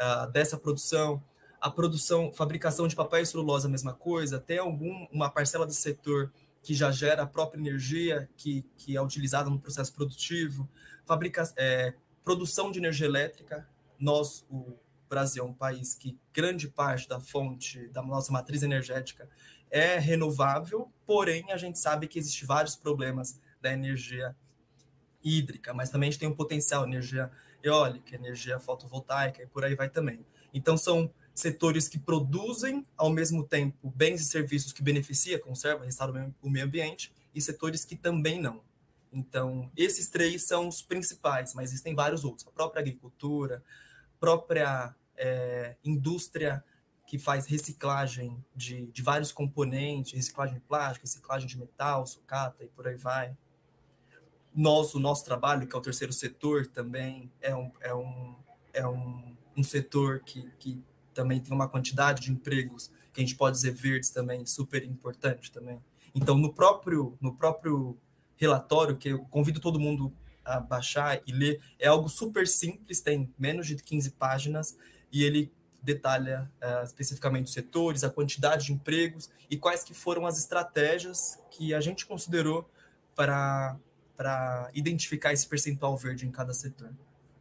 [0.00, 1.20] uh, dessa produção.
[1.60, 5.74] A produção, fabricação de papel e celulose, a mesma coisa, tem algum, uma parcela do
[5.74, 6.32] setor
[6.62, 10.68] que já gera a própria energia que, que é utilizada no processo produtivo,
[11.04, 13.66] fabrica, é, produção de energia elétrica.
[13.98, 14.76] Nós, o
[15.08, 19.28] Brasil, é um país que grande parte da fonte da nossa matriz energética
[19.70, 24.34] é renovável, porém a gente sabe que existem vários problemas da energia
[25.22, 27.30] hídrica, mas também a gente tem um potencial energia
[27.62, 30.24] eólica, energia fotovoltaica e por aí vai também.
[30.54, 36.34] Então são setores que produzem ao mesmo tempo bens e serviços que beneficiam, conservam, restauram
[36.42, 38.60] o meio ambiente e setores que também não.
[39.12, 42.46] Então, esses três são os principais, mas existem vários outros.
[42.46, 43.62] A própria agricultura,
[44.18, 46.62] própria é, indústria
[47.06, 52.68] que faz reciclagem de, de vários componentes, reciclagem de plástico, reciclagem de metal, sucata e
[52.68, 53.36] por aí vai.
[54.52, 58.34] Nós, o nosso trabalho, que é o terceiro setor, também é um, é um,
[58.72, 60.82] é um, um setor que, que
[61.18, 65.50] também tem uma quantidade de empregos que a gente pode dizer verdes também, super importante
[65.50, 65.82] também.
[66.14, 67.98] Então, no próprio, no próprio
[68.36, 70.12] relatório, que eu convido todo mundo
[70.44, 71.60] a baixar e ler.
[71.76, 74.76] É algo super simples, tem menos de 15 páginas,
[75.10, 75.52] e ele
[75.82, 81.36] detalha uh, especificamente os setores, a quantidade de empregos e quais que foram as estratégias
[81.50, 82.70] que a gente considerou
[83.16, 83.76] para,
[84.16, 86.92] para identificar esse percentual verde em cada setor.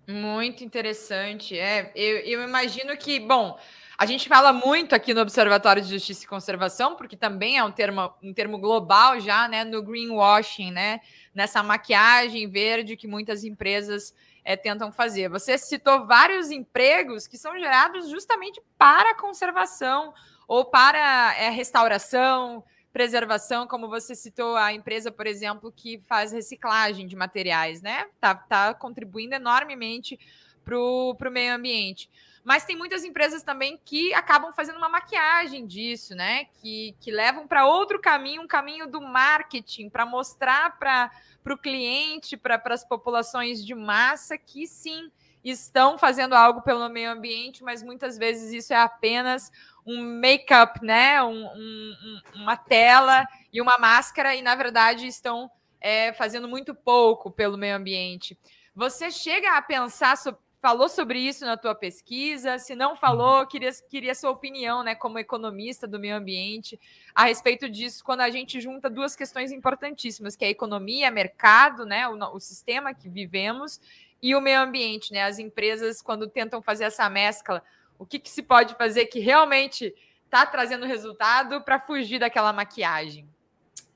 [0.07, 1.59] Muito interessante.
[1.59, 3.59] É, eu, eu imagino que, bom,
[3.97, 7.71] a gente fala muito aqui no Observatório de Justiça e Conservação, porque também é um
[7.71, 9.65] termo, um termo global já, né?
[9.65, 11.01] No greenwashing, né?
[11.35, 14.13] Nessa maquiagem verde que muitas empresas
[14.45, 15.27] é, tentam fazer.
[15.27, 20.13] Você citou vários empregos que são gerados justamente para conservação
[20.47, 22.63] ou para é, restauração,
[22.97, 28.07] preservação, como você citou a empresa, por exemplo, que faz reciclagem de materiais, né?
[28.19, 30.19] Tá, tá contribuindo enormemente
[30.65, 32.09] para o meio ambiente.
[32.43, 36.45] Mas tem muitas empresas também que acabam fazendo uma maquiagem disso, né?
[36.59, 41.11] Que, que levam para outro caminho, um caminho do marketing, para mostrar para
[41.53, 45.11] o cliente, para as populações de massa, que sim,
[45.43, 49.51] estão fazendo algo pelo meio ambiente, mas muitas vezes isso é apenas
[49.87, 51.23] um make-up, né?
[51.23, 57.31] Um, um, uma tela e uma máscara, e na verdade estão é, fazendo muito pouco
[57.31, 58.37] pelo meio ambiente.
[58.75, 62.57] Você chega a pensar sobre falou sobre isso na tua pesquisa?
[62.57, 63.45] Se não falou, uhum.
[63.45, 66.79] queria, queria sua opinião, né, como economista do meio ambiente,
[67.13, 71.85] a respeito disso, quando a gente junta duas questões importantíssimas, que é a economia, mercado,
[71.85, 73.79] né, o, o sistema que vivemos,
[74.21, 75.23] e o meio ambiente, né?
[75.23, 77.63] As empresas, quando tentam fazer essa mescla,
[77.97, 79.93] o que, que se pode fazer que realmente
[80.25, 83.27] está trazendo resultado para fugir daquela maquiagem?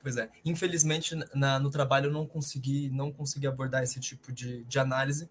[0.00, 4.64] Pois é, infelizmente na, no trabalho eu não consegui, não consegui abordar esse tipo de,
[4.64, 5.28] de análise,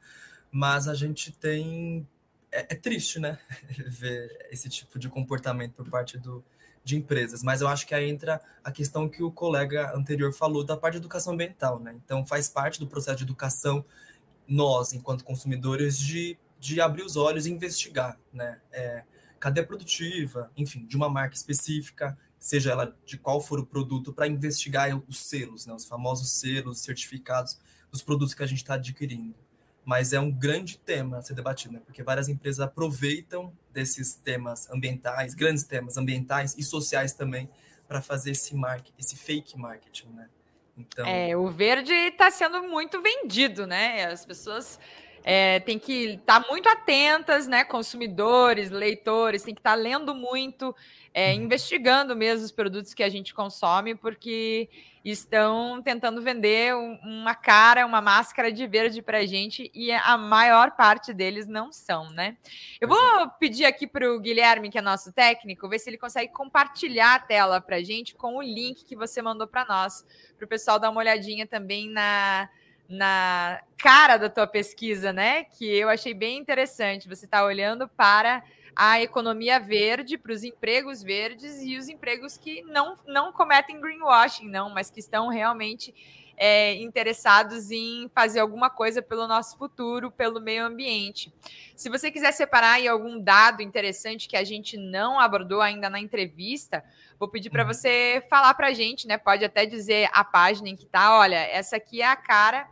[0.49, 2.07] mas a gente tem.
[2.51, 3.37] É, é triste, né?
[3.87, 6.43] Ver esse tipo de comportamento por parte do,
[6.83, 10.63] de empresas, mas eu acho que aí entra a questão que o colega anterior falou
[10.63, 11.93] da parte de educação ambiental, né?
[12.03, 13.83] Então faz parte do processo de educação
[14.47, 18.61] nós, enquanto consumidores, de, de abrir os olhos e investigar, né?
[18.71, 19.03] É,
[19.37, 24.27] cadeia produtiva, enfim, de uma marca específica, seja ela de qual for o produto, para
[24.27, 25.73] investigar os selos, né?
[25.73, 27.59] Os famosos selos, certificados
[27.91, 29.35] dos produtos que a gente está adquirindo
[29.83, 31.81] mas é um grande tema a ser debatido, né?
[31.83, 37.49] porque várias empresas aproveitam desses temas ambientais, grandes temas ambientais e sociais também,
[37.87, 40.29] para fazer esse marketing, esse fake marketing, né?
[40.77, 41.05] Então...
[41.05, 44.05] É, o verde está sendo muito vendido, né?
[44.05, 44.79] As pessoas
[45.23, 47.63] é, tem que estar tá muito atentas, né?
[47.63, 50.75] Consumidores, leitores, tem que estar tá lendo muito,
[51.13, 51.43] é, uhum.
[51.43, 54.69] investigando mesmo os produtos que a gente consome, porque
[55.03, 60.71] estão tentando vender uma cara, uma máscara de verde para a gente e a maior
[60.71, 62.37] parte deles não são, né?
[62.79, 62.97] Eu vou
[63.39, 67.19] pedir aqui para o Guilherme, que é nosso técnico, ver se ele consegue compartilhar a
[67.19, 70.05] tela para a gente com o link que você mandou para nós,
[70.37, 72.47] para o pessoal dar uma olhadinha também na
[72.91, 75.45] na cara da tua pesquisa, né?
[75.45, 77.07] Que eu achei bem interessante.
[77.07, 78.43] Você está olhando para
[78.75, 84.49] a economia verde, para os empregos verdes e os empregos que não, não cometem greenwashing,
[84.49, 85.93] não, mas que estão realmente
[86.37, 91.31] é, interessados em fazer alguma coisa pelo nosso futuro, pelo meio ambiente.
[91.75, 95.99] Se você quiser separar aí algum dado interessante que a gente não abordou ainda na
[95.99, 96.83] entrevista,
[97.17, 97.73] vou pedir para uhum.
[97.73, 99.17] você falar para a gente, né?
[99.17, 101.17] Pode até dizer a página em que tá.
[101.19, 102.67] Olha, essa aqui é a cara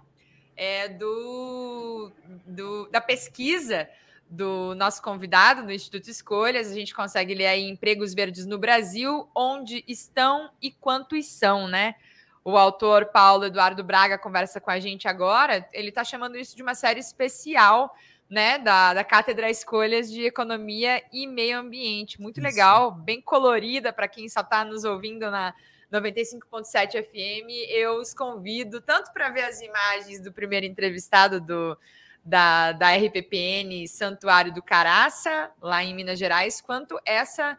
[0.59, 2.11] é, do,
[2.45, 3.89] do da pesquisa
[4.29, 6.69] do nosso convidado no Instituto Escolhas.
[6.69, 11.95] A gente consegue ler aí empregos verdes no Brasil, onde estão e quantos são, né?
[12.43, 15.65] O autor Paulo Eduardo Braga conversa com a gente agora.
[15.71, 17.95] Ele está chamando isso de uma série especial,
[18.29, 18.59] né?
[18.59, 22.21] Da, da Cátedra Escolhas de Economia e Meio Ambiente.
[22.21, 22.45] Muito isso.
[22.47, 25.53] legal, bem colorida para quem só está nos ouvindo na
[25.91, 27.49] 95.7 FM.
[27.69, 31.77] Eu os convido tanto para ver as imagens do primeiro entrevistado do
[32.23, 37.57] da, da RPPN Santuário do Caraça, lá em Minas Gerais, quanto essa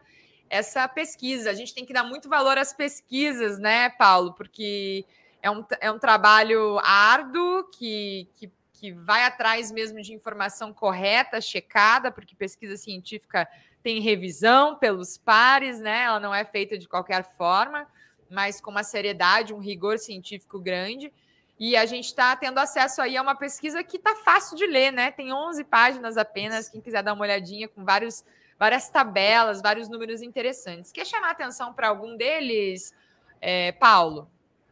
[0.49, 1.49] essa pesquisa.
[1.49, 4.33] A gente tem que dar muito valor às pesquisas, né, Paulo?
[4.33, 5.05] Porque
[5.41, 11.39] é um, é um trabalho árduo que, que, que vai atrás mesmo de informação correta,
[11.39, 13.47] checada, porque pesquisa científica
[13.81, 16.03] tem revisão pelos pares, né?
[16.03, 17.87] Ela não é feita de qualquer forma,
[18.31, 21.11] mas com uma seriedade, um rigor científico grande.
[21.59, 24.91] E a gente está tendo acesso aí a uma pesquisa que está fácil de ler,
[24.91, 25.11] né?
[25.11, 28.23] Tem 11 páginas apenas, quem quiser dar uma olhadinha com vários,
[28.57, 30.91] várias tabelas, vários números interessantes.
[30.91, 32.95] Quer chamar atenção para algum deles,
[33.39, 34.27] é, Paulo?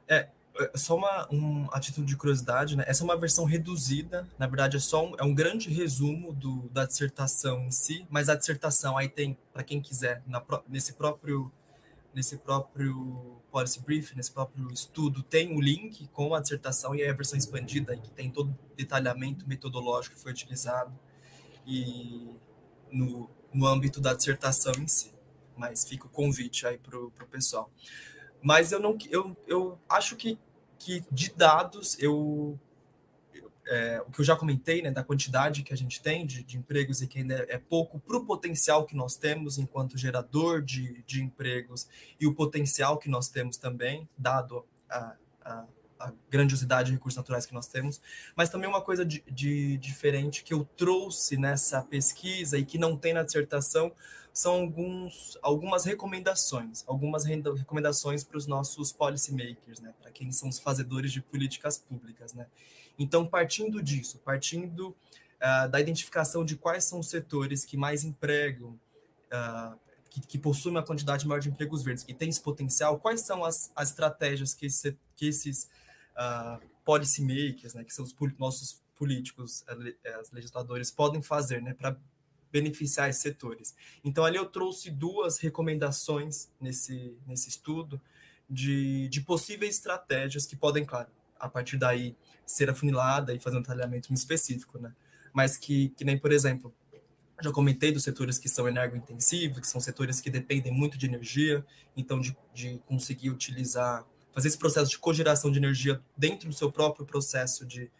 [0.07, 0.27] É,
[0.59, 2.83] é, só uma, um, a título de curiosidade, né?
[2.87, 6.69] Essa é uma versão reduzida, na verdade é só um, é um grande resumo do,
[6.69, 11.51] da dissertação em si, mas a dissertação aí tem, para quem quiser, na, nesse próprio
[12.13, 17.13] nesse próprio policy brief, nesse próprio estudo, tem o link com a dissertação e a
[17.13, 20.97] versão expandida, que tem todo o detalhamento metodológico que foi utilizado
[21.65, 22.27] e
[22.91, 25.13] no, no âmbito da dissertação em si.
[25.55, 27.69] Mas fica o convite aí para o pessoal.
[28.41, 30.39] Mas eu não eu, eu acho que,
[30.77, 32.57] que de dados eu
[33.69, 36.57] é, o que eu já comentei, né, da quantidade que a gente tem de, de
[36.57, 41.03] empregos e que ainda é pouco para o potencial que nós temos enquanto gerador de,
[41.05, 41.87] de empregos
[42.19, 45.15] e o potencial que nós temos também, dado a,
[45.45, 45.65] a,
[45.99, 47.99] a grandiosidade de recursos naturais que nós temos,
[48.35, 52.95] mas também uma coisa de, de, diferente que eu trouxe nessa pesquisa e que não
[52.95, 53.91] tem na dissertação
[54.33, 60.59] são alguns, algumas recomendações, algumas recomendações para os nossos policymakers, né, para quem são os
[60.59, 62.47] fazedores de políticas públicas, né.
[62.97, 68.79] Então, partindo disso, partindo uh, da identificação de quais são os setores que mais empregam,
[69.31, 69.77] uh,
[70.09, 73.45] que, que, possuem uma quantidade maior de empregos verdes, que tem esse potencial, quais são
[73.45, 75.69] as, as estratégias que, esse, que esses
[76.19, 79.63] uh, policymakers, né, que são os nossos políticos,
[80.03, 81.95] eh, os legisladores, podem fazer né, para
[82.51, 83.73] beneficiar esses setores.
[84.03, 88.01] Então, ali eu trouxe duas recomendações nesse, nesse estudo
[88.49, 91.09] de, de possíveis estratégias que podem, claro,
[91.39, 92.15] a partir daí
[92.45, 94.93] ser afunilada e fazer um talhamento específico, né?
[95.31, 96.73] Mas que, que nem, por exemplo,
[97.41, 101.65] já comentei dos setores que são energointensivos, que são setores que dependem muito de energia,
[101.95, 104.05] então de, de conseguir utilizar,
[104.39, 107.91] fazer esse processo de cogeração de energia dentro do seu próprio processo de,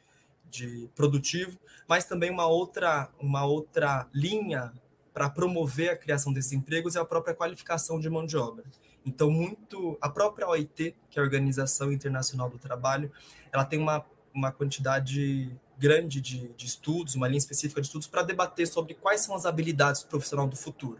[0.50, 4.72] de produtivo, mas também uma outra, uma outra linha
[5.14, 8.64] para promover a criação desses empregos é a própria qualificação de mão de obra.
[9.06, 13.12] Então, muito a própria OIT, que é a Organização Internacional do Trabalho,
[13.52, 18.22] ela tem uma uma quantidade grande de, de estudos, uma linha específica de estudos para
[18.22, 21.00] debater sobre quais são as habilidades do profissional do futuro.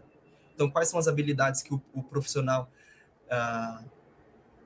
[0.54, 2.68] Então, quais são as habilidades que o, o profissional
[3.30, 3.82] ah,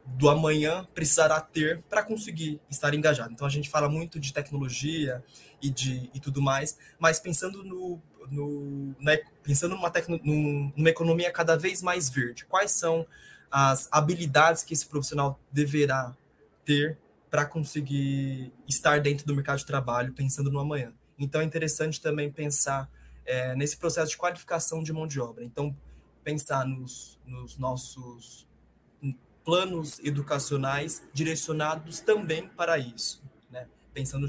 [0.06, 3.32] do amanhã precisará ter para conseguir estar engajado.
[3.32, 5.24] Então, a gente fala muito de tecnologia
[5.62, 8.00] e de e tudo mais, mas pensando no,
[8.30, 13.06] no né, pensando numa, tecno, numa economia cada vez mais verde, quais são
[13.50, 16.14] as habilidades que esse profissional deverá
[16.64, 16.98] ter
[17.30, 20.92] para conseguir estar dentro do mercado de trabalho pensando no amanhã.
[21.18, 22.90] Então é interessante também pensar
[23.24, 25.44] é, nesse processo de qualificação de mão de obra.
[25.44, 25.74] Então,
[26.22, 28.46] pensar nos, nos nossos
[29.44, 33.68] planos educacionais direcionados também para isso, né?
[33.92, 34.26] pensando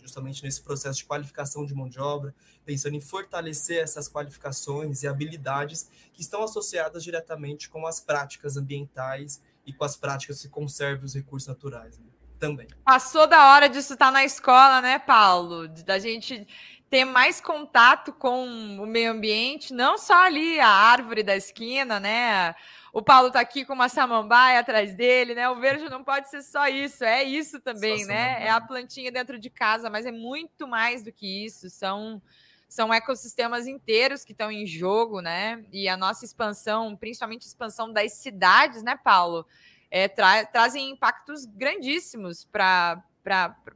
[0.00, 5.08] justamente nesse processo de qualificação de mão de obra, pensando em fortalecer essas qualificações e
[5.08, 11.04] habilidades que estão associadas diretamente com as práticas ambientais e com as práticas que conservam
[11.04, 11.98] os recursos naturais.
[11.98, 12.04] Né?
[12.38, 12.68] Também.
[12.84, 15.66] Passou da hora disso estar na escola, né, Paulo?
[15.68, 16.46] Da gente
[16.88, 18.46] ter mais contato com
[18.80, 22.54] o meio ambiente, não só ali a árvore da esquina, né?
[22.92, 25.48] O Paulo tá aqui com uma samambaia atrás dele, né?
[25.48, 28.44] O verde não pode ser só isso, é isso também, só né?
[28.44, 31.68] É a plantinha dentro de casa, mas é muito mais do que isso.
[31.70, 32.22] São
[32.68, 35.64] são ecossistemas inteiros que estão em jogo, né?
[35.72, 39.46] E a nossa expansão, principalmente a expansão das cidades, né, Paulo?
[39.90, 43.02] É, tra trazem impactos grandíssimos para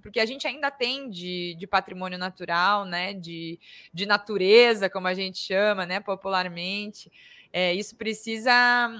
[0.03, 3.59] porque a gente ainda tem de, de patrimônio natural, né, de,
[3.93, 7.13] de natureza, como a gente chama, né, popularmente.
[7.53, 8.51] É, isso precisa,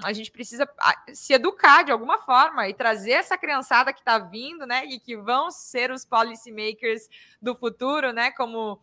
[0.03, 0.69] a gente precisa
[1.11, 5.17] se educar de alguma forma e trazer essa criançada que está vindo, né, e que
[5.17, 7.09] vão ser os policymakers
[7.41, 8.79] do futuro, né, como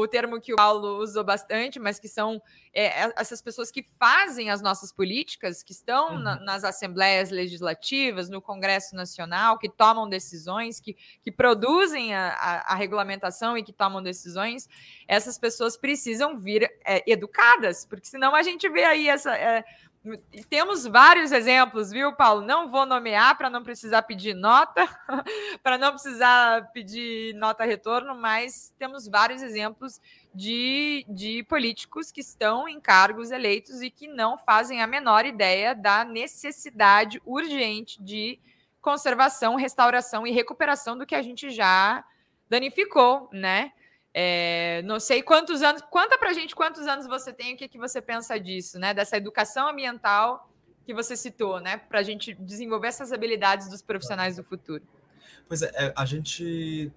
[0.00, 2.42] o termo que o Paulo usou bastante, mas que são
[2.72, 6.18] é, é, essas pessoas que fazem as nossas políticas, que estão uhum.
[6.18, 12.72] na, nas assembleias legislativas, no Congresso Nacional, que tomam decisões, que, que produzem a, a,
[12.72, 14.68] a regulamentação e que tomam decisões,
[15.06, 19.36] essas pessoas precisam vir é, educadas, porque senão a gente vê aí essa.
[19.36, 19.64] É,
[20.50, 22.42] temos vários exemplos, viu, Paulo?
[22.42, 24.86] Não vou nomear para não precisar pedir nota,
[25.62, 30.00] para não precisar pedir nota retorno, mas temos vários exemplos
[30.34, 35.74] de, de políticos que estão em cargos eleitos e que não fazem a menor ideia
[35.74, 38.38] da necessidade urgente de
[38.82, 42.04] conservação, restauração e recuperação do que a gente já
[42.48, 43.72] danificou, né?
[44.16, 45.82] É, não sei quantos anos.
[45.90, 48.94] Conta pra gente quantos anos você tem, o que, que você pensa disso, né?
[48.94, 50.48] Dessa educação ambiental
[50.86, 51.78] que você citou, né?
[51.78, 54.84] Para a gente desenvolver essas habilidades dos profissionais do futuro.
[55.48, 56.92] Pois é, é a gente.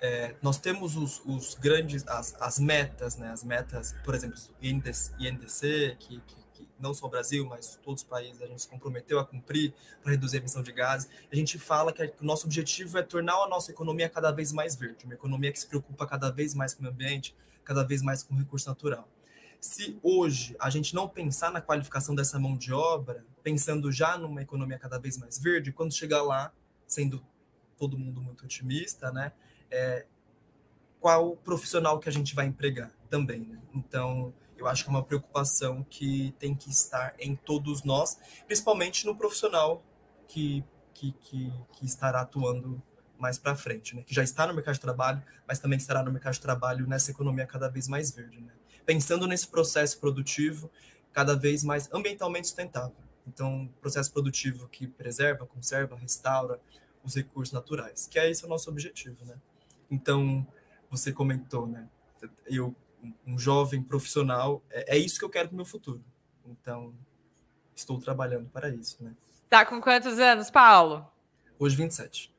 [0.00, 3.30] É, nós temos os, os grandes, as, as, metas, né?
[3.30, 6.39] As metas, por exemplo, INDC, INDC que, que
[6.80, 9.72] não só o Brasil, mas todos os países, a gente se comprometeu a cumprir
[10.02, 11.08] para reduzir a emissão de gases.
[11.30, 14.74] A gente fala que o nosso objetivo é tornar a nossa economia cada vez mais
[14.76, 18.22] verde, uma economia que se preocupa cada vez mais com o ambiente, cada vez mais
[18.22, 19.08] com o recurso natural.
[19.60, 24.40] Se hoje a gente não pensar na qualificação dessa mão de obra, pensando já numa
[24.40, 26.50] economia cada vez mais verde, quando chegar lá,
[26.86, 27.22] sendo
[27.78, 29.32] todo mundo muito otimista, né?
[29.70, 30.06] É,
[30.98, 33.60] qual profissional que a gente vai empregar também, né?
[33.74, 39.06] Então, eu acho que é uma preocupação que tem que estar em todos nós, principalmente
[39.06, 39.82] no profissional
[40.28, 42.80] que, que, que, que estará atuando
[43.18, 44.02] mais para frente, né?
[44.02, 47.10] que já está no mercado de trabalho, mas também estará no mercado de trabalho nessa
[47.10, 48.40] economia cada vez mais verde.
[48.40, 48.52] Né?
[48.84, 50.70] Pensando nesse processo produtivo
[51.12, 52.96] cada vez mais ambientalmente sustentável.
[53.26, 56.60] Então, processo produtivo que preserva, conserva, restaura
[57.02, 59.24] os recursos naturais, que é esse o nosso objetivo.
[59.24, 59.36] Né?
[59.90, 60.46] Então,
[60.90, 61.88] você comentou, né?
[62.46, 62.74] eu
[63.26, 64.62] um jovem profissional.
[64.70, 66.02] É, é isso que eu quero para o meu futuro.
[66.46, 66.94] Então,
[67.74, 69.14] estou trabalhando para isso, né?
[69.48, 71.06] Tá com quantos anos, Paulo?
[71.58, 72.32] Hoje, 27.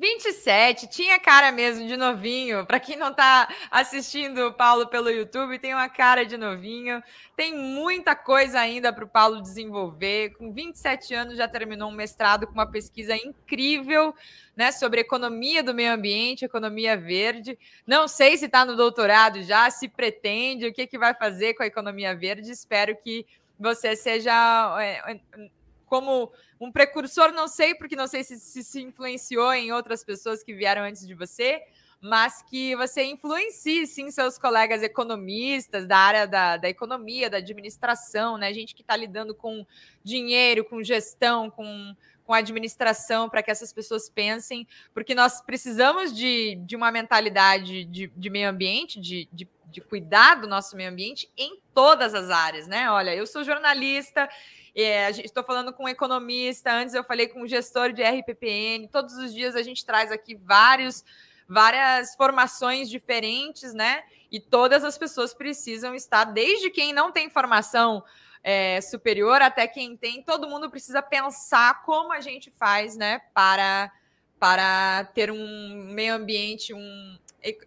[0.00, 2.64] 27, tinha cara mesmo de novinho.
[2.64, 7.02] Para quem não está assistindo o Paulo pelo YouTube, tem uma cara de novinho.
[7.36, 10.30] Tem muita coisa ainda para o Paulo desenvolver.
[10.38, 14.14] Com 27 anos já terminou um mestrado com uma pesquisa incrível,
[14.56, 17.58] né, sobre economia do meio ambiente, economia verde.
[17.86, 21.62] Não sei se está no doutorado já, se pretende, o que que vai fazer com
[21.62, 22.50] a economia verde.
[22.50, 23.26] Espero que
[23.58, 24.32] você seja
[24.80, 25.20] é,
[25.90, 30.40] como um precursor, não sei, porque não sei se, se, se influenciou em outras pessoas
[30.40, 31.60] que vieram antes de você,
[32.00, 38.38] mas que você influencie sim seus colegas economistas da área da, da economia, da administração,
[38.38, 38.54] né?
[38.54, 39.66] Gente que está lidando com
[40.02, 46.54] dinheiro, com gestão, com, com administração, para que essas pessoas pensem, porque nós precisamos de,
[46.64, 51.28] de uma mentalidade de, de meio ambiente, de, de, de cuidar do nosso meio ambiente
[51.36, 52.88] em todas as áreas, né?
[52.90, 54.30] Olha, eu sou jornalista,
[54.82, 58.88] é, estou falando com um economista, antes eu falei com um gestor de RPPN.
[58.88, 61.04] Todos os dias a gente traz aqui vários,
[61.48, 64.02] várias formações diferentes, né?
[64.30, 68.04] E todas as pessoas precisam estar, desde quem não tem formação
[68.42, 73.20] é, superior até quem tem, todo mundo precisa pensar como a gente faz, né?
[73.34, 73.92] Para,
[74.38, 77.18] para ter um meio ambiente, um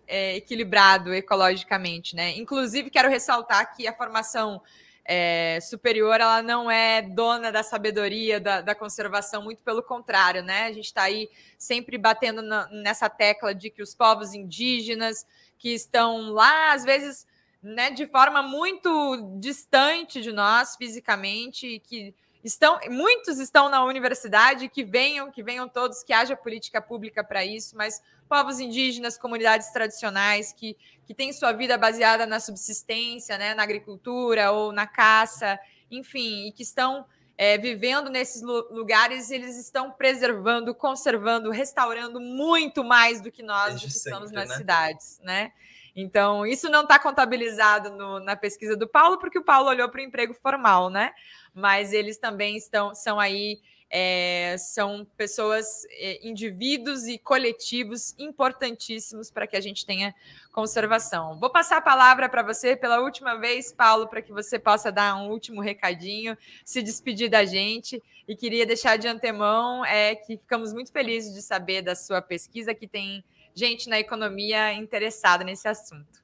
[0.08, 2.38] é, equilibrado ecologicamente, né?
[2.38, 4.62] Inclusive, quero ressaltar que a formação
[5.06, 10.66] é, superior, ela não é dona da sabedoria da, da conservação, muito pelo contrário, né?
[10.66, 15.26] A gente está aí sempre batendo na, nessa tecla de que os povos indígenas
[15.58, 17.28] que estão lá, às vezes,
[17.62, 24.84] né, de forma muito distante de nós fisicamente, que estão, muitos estão na universidade, que
[24.84, 30.52] venham, que venham todos, que haja política pública para isso, mas povos indígenas, comunidades tradicionais
[30.54, 35.60] que, que têm sua vida baseada na subsistência, né, na agricultura ou na caça,
[35.92, 37.06] enfim, e que estão
[37.38, 43.88] é, vivendo nesses lugares, eles estão preservando, conservando, restaurando muito mais do que nós que
[43.88, 44.56] estamos nas né?
[44.56, 45.52] cidades, né?
[45.96, 50.00] Então, isso não está contabilizado no, na pesquisa do Paulo, porque o Paulo olhou para
[50.00, 51.14] o emprego formal, né?
[51.54, 53.60] Mas eles também estão, são aí
[53.90, 60.14] é, são pessoas, é, indivíduos e coletivos importantíssimos para que a gente tenha
[60.52, 61.40] conservação.
[61.40, 65.16] Vou passar a palavra para você pela última vez, Paulo, para que você possa dar
[65.16, 68.02] um último recadinho, se despedir da gente.
[68.28, 72.74] E queria deixar de antemão é, que ficamos muito felizes de saber da sua pesquisa,
[72.74, 73.24] que tem
[73.54, 76.24] gente na economia interessada nesse assunto.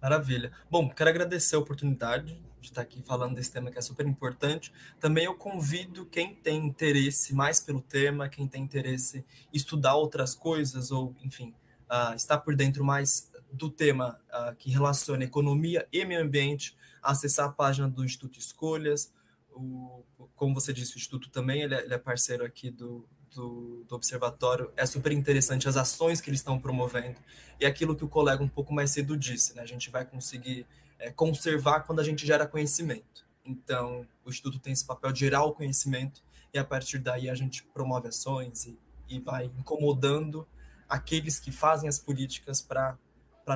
[0.00, 0.50] Maravilha.
[0.70, 4.72] Bom, quero agradecer a oportunidade de estar aqui falando desse tema que é super importante.
[5.00, 10.34] Também eu convido quem tem interesse mais pelo tema, quem tem interesse em estudar outras
[10.34, 11.54] coisas, ou, enfim,
[11.90, 17.48] uh, estar por dentro mais do tema uh, que relaciona economia e meio ambiente, acessar
[17.48, 19.12] a página do Instituto Escolhas.
[19.52, 20.04] O,
[20.36, 23.94] como você disse, o Instituto também ele é, ele é parceiro aqui do, do, do,
[23.94, 24.70] observatório.
[24.76, 27.18] É super interessante as ações que eles estão promovendo.
[27.58, 29.62] E aquilo que o colega um pouco mais cedo disse, né?
[29.62, 30.66] A gente vai conseguir
[31.00, 33.26] é, conservar quando a gente gera conhecimento.
[33.44, 36.22] Então, o Instituto tem esse papel de gerar o conhecimento
[36.52, 38.78] e a partir daí a gente promove ações e,
[39.08, 40.46] e vai incomodando
[40.88, 42.98] aqueles que fazem as políticas para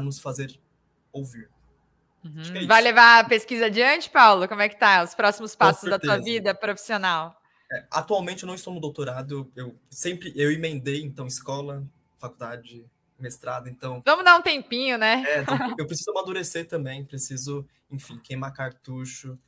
[0.01, 0.59] nos fazer
[1.13, 1.49] ouvir.
[2.25, 2.57] Uhum.
[2.57, 4.49] É vai levar a pesquisa adiante, Paulo?
[4.49, 5.03] Como é que tá?
[5.03, 7.39] Os próximos passos da tua vida profissional?
[7.71, 11.85] É, atualmente eu não estou no doutorado, eu sempre eu emendei então escola,
[12.19, 12.85] faculdade,
[13.19, 14.03] mestrado, então.
[14.05, 15.25] Vamos dar um tempinho, né?
[15.27, 15.45] É,
[15.79, 19.39] eu preciso amadurecer também, preciso, enfim, queimar cartucho.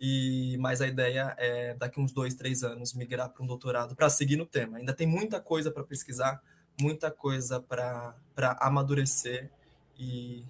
[0.00, 4.08] E mas a ideia é daqui uns dois, três anos migrar para um doutorado para
[4.08, 4.78] seguir no tema.
[4.78, 6.42] Ainda tem muita coisa para pesquisar,
[6.80, 8.16] muita coisa para
[8.60, 9.50] amadurecer
[9.98, 10.42] e,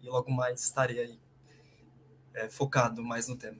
[0.00, 1.18] e, logo mais estarei aí
[2.34, 3.58] é, focado mais no tema.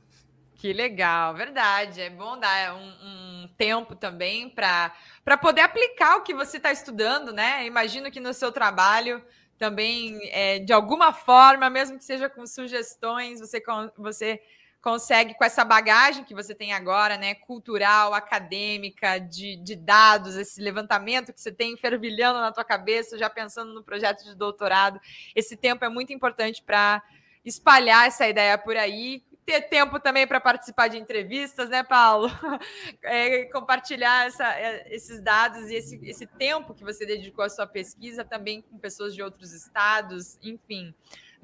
[0.65, 2.01] Que legal, verdade.
[2.01, 4.91] É bom dar um, um tempo também para
[5.39, 7.67] poder aplicar o que você está estudando, né?
[7.67, 9.23] Imagino que no seu trabalho
[9.59, 13.63] também, é, de alguma forma, mesmo que seja com sugestões, você,
[13.99, 14.41] você
[14.81, 17.35] consegue, com essa bagagem que você tem agora, né?
[17.35, 23.29] Cultural, acadêmica, de, de dados, esse levantamento que você tem fervilhando na tua cabeça, já
[23.29, 24.99] pensando no projeto de doutorado.
[25.37, 27.03] Esse tempo é muito importante para
[27.45, 32.29] espalhar essa ideia por aí ter tempo também para participar de entrevistas, né, Paulo?
[33.03, 37.67] É, compartilhar essa, é, esses dados e esse, esse tempo que você dedicou à sua
[37.67, 40.95] pesquisa também com pessoas de outros estados, enfim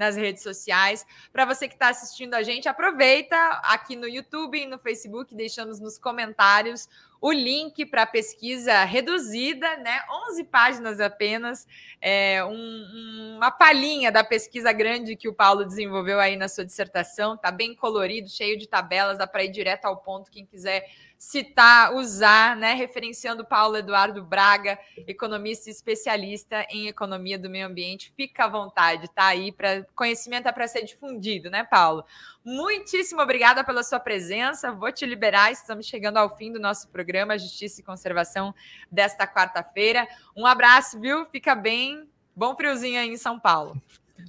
[0.01, 1.07] nas redes sociais.
[1.31, 5.79] Para você que está assistindo a gente, aproveita aqui no YouTube e no Facebook, deixamos
[5.79, 6.89] nos comentários
[7.21, 10.01] o link para a pesquisa reduzida, né?
[10.31, 11.67] 11 páginas apenas,
[12.01, 17.37] é, um, uma palhinha da pesquisa grande que o Paulo desenvolveu aí na sua dissertação.
[17.37, 20.31] Tá bem colorido, cheio de tabelas, dá para ir direto ao ponto.
[20.31, 20.89] Quem quiser
[21.21, 22.73] citar, usar, né?
[22.73, 28.11] Referenciando Paulo Eduardo Braga, economista e especialista em economia do meio ambiente.
[28.17, 32.07] Fica à vontade, tá aí para conhecimento é para ser difundido, né, Paulo?
[32.43, 34.73] Muitíssimo obrigada pela sua presença.
[34.73, 38.55] Vou te liberar, estamos chegando ao fim do nosso programa Justiça e Conservação
[38.91, 40.09] desta quarta-feira.
[40.35, 41.27] Um abraço, viu?
[41.27, 42.09] Fica bem.
[42.35, 43.77] Bom friozinho aí em São Paulo.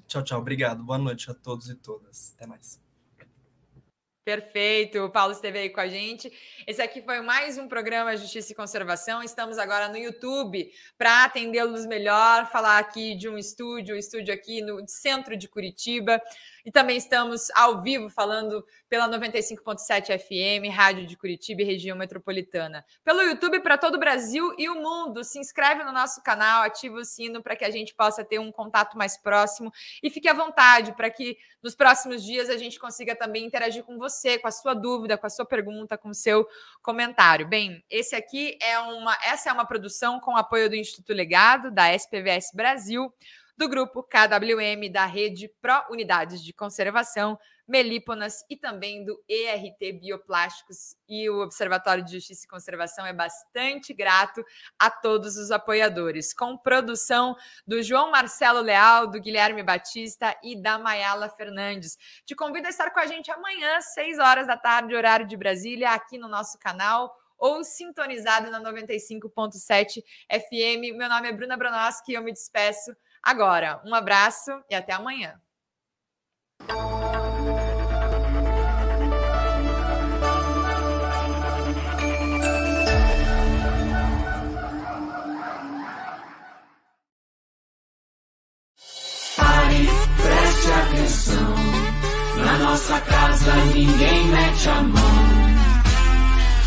[0.08, 0.40] Tchau, tchau.
[0.40, 0.84] Obrigado.
[0.84, 2.34] Boa noite a todos e todas.
[2.36, 2.81] Até mais.
[4.24, 6.32] Perfeito, o Paulo esteve aí com a gente.
[6.68, 9.24] Esse aqui foi mais um programa Justiça e Conservação.
[9.24, 14.62] Estamos agora no YouTube para atendê-los melhor, falar aqui de um estúdio, um estúdio aqui
[14.62, 16.22] no centro de Curitiba.
[16.66, 22.86] E também estamos ao vivo falando pela 95.7 FM, Rádio de Curitiba e região metropolitana.
[23.04, 25.24] Pelo YouTube para todo o Brasil e o mundo.
[25.24, 28.52] Se inscreve no nosso canal, ativa o sino para que a gente possa ter um
[28.52, 29.72] contato mais próximo
[30.04, 33.98] e fique à vontade para que nos próximos dias a gente consiga também interagir com
[33.98, 36.48] você, com a sua dúvida, com a sua pergunta, com o seu
[36.82, 37.48] comentário.
[37.48, 41.94] Bem, esse aqui é uma essa é uma produção com apoio do Instituto Legado da
[41.94, 43.14] SPVS Brasil
[43.62, 47.38] do grupo KWM da Rede Pro Unidades de Conservação,
[47.68, 53.94] Melíponas e também do ERT Bioplásticos e o Observatório de Justiça e Conservação é bastante
[53.94, 54.44] grato
[54.80, 57.36] a todos os apoiadores, com produção
[57.68, 62.00] do João Marcelo Leal, do Guilherme Batista e da Mayala Fernandes.
[62.26, 65.38] Te convido a estar com a gente amanhã, às 6 horas da tarde, horário de
[65.38, 70.98] Brasília, aqui no nosso canal ou sintonizado na 95.7 FM.
[70.98, 72.92] Meu nome é Bruna Bronoski e eu me despeço
[73.24, 75.40] Agora, um abraço e até amanhã.
[90.18, 91.56] preste atenção.
[92.38, 95.02] Na nossa casa ninguém mete a mão.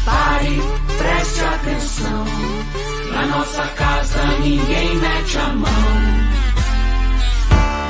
[0.05, 0.61] Pare,
[0.99, 2.25] preste atenção.
[3.13, 6.34] Na nossa casa ninguém mete a mão.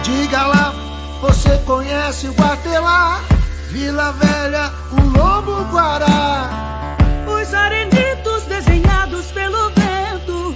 [0.05, 0.75] Diga lá,
[1.23, 3.23] você conhece o Guatelá?
[3.71, 6.97] Vila Velha, o Lobo Guará.
[7.27, 10.55] Os arenitos desenhados pelo vento.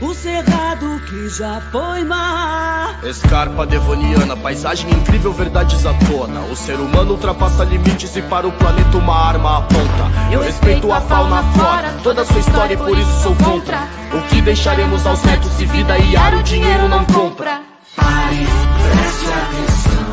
[0.00, 2.98] O cerrado que já foi mar.
[3.04, 6.40] Escarpa devoniana, paisagem incrível, verdades à tona.
[6.50, 10.32] O ser humano ultrapassa limites e para o planeta uma arma aponta.
[10.32, 13.88] Eu respeito a fauna, a flora, toda a sua história e por isso sou contra.
[14.12, 17.70] O que deixaremos aos netos se vida e ar o dinheiro não compra?
[17.96, 18.46] Pare,
[18.82, 20.10] preste atenção.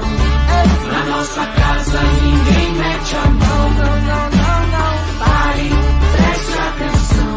[0.92, 3.70] Na nossa casa ninguém mete a mão.
[3.70, 4.94] Não, não, não, não.
[5.20, 5.70] Pare,
[6.14, 7.34] preste atenção.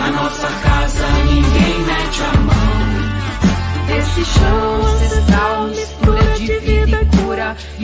[0.00, 2.58] Na nossa casa ninguém mete a mão.
[3.98, 7.56] Esse show ancestral mistura de vida e cura.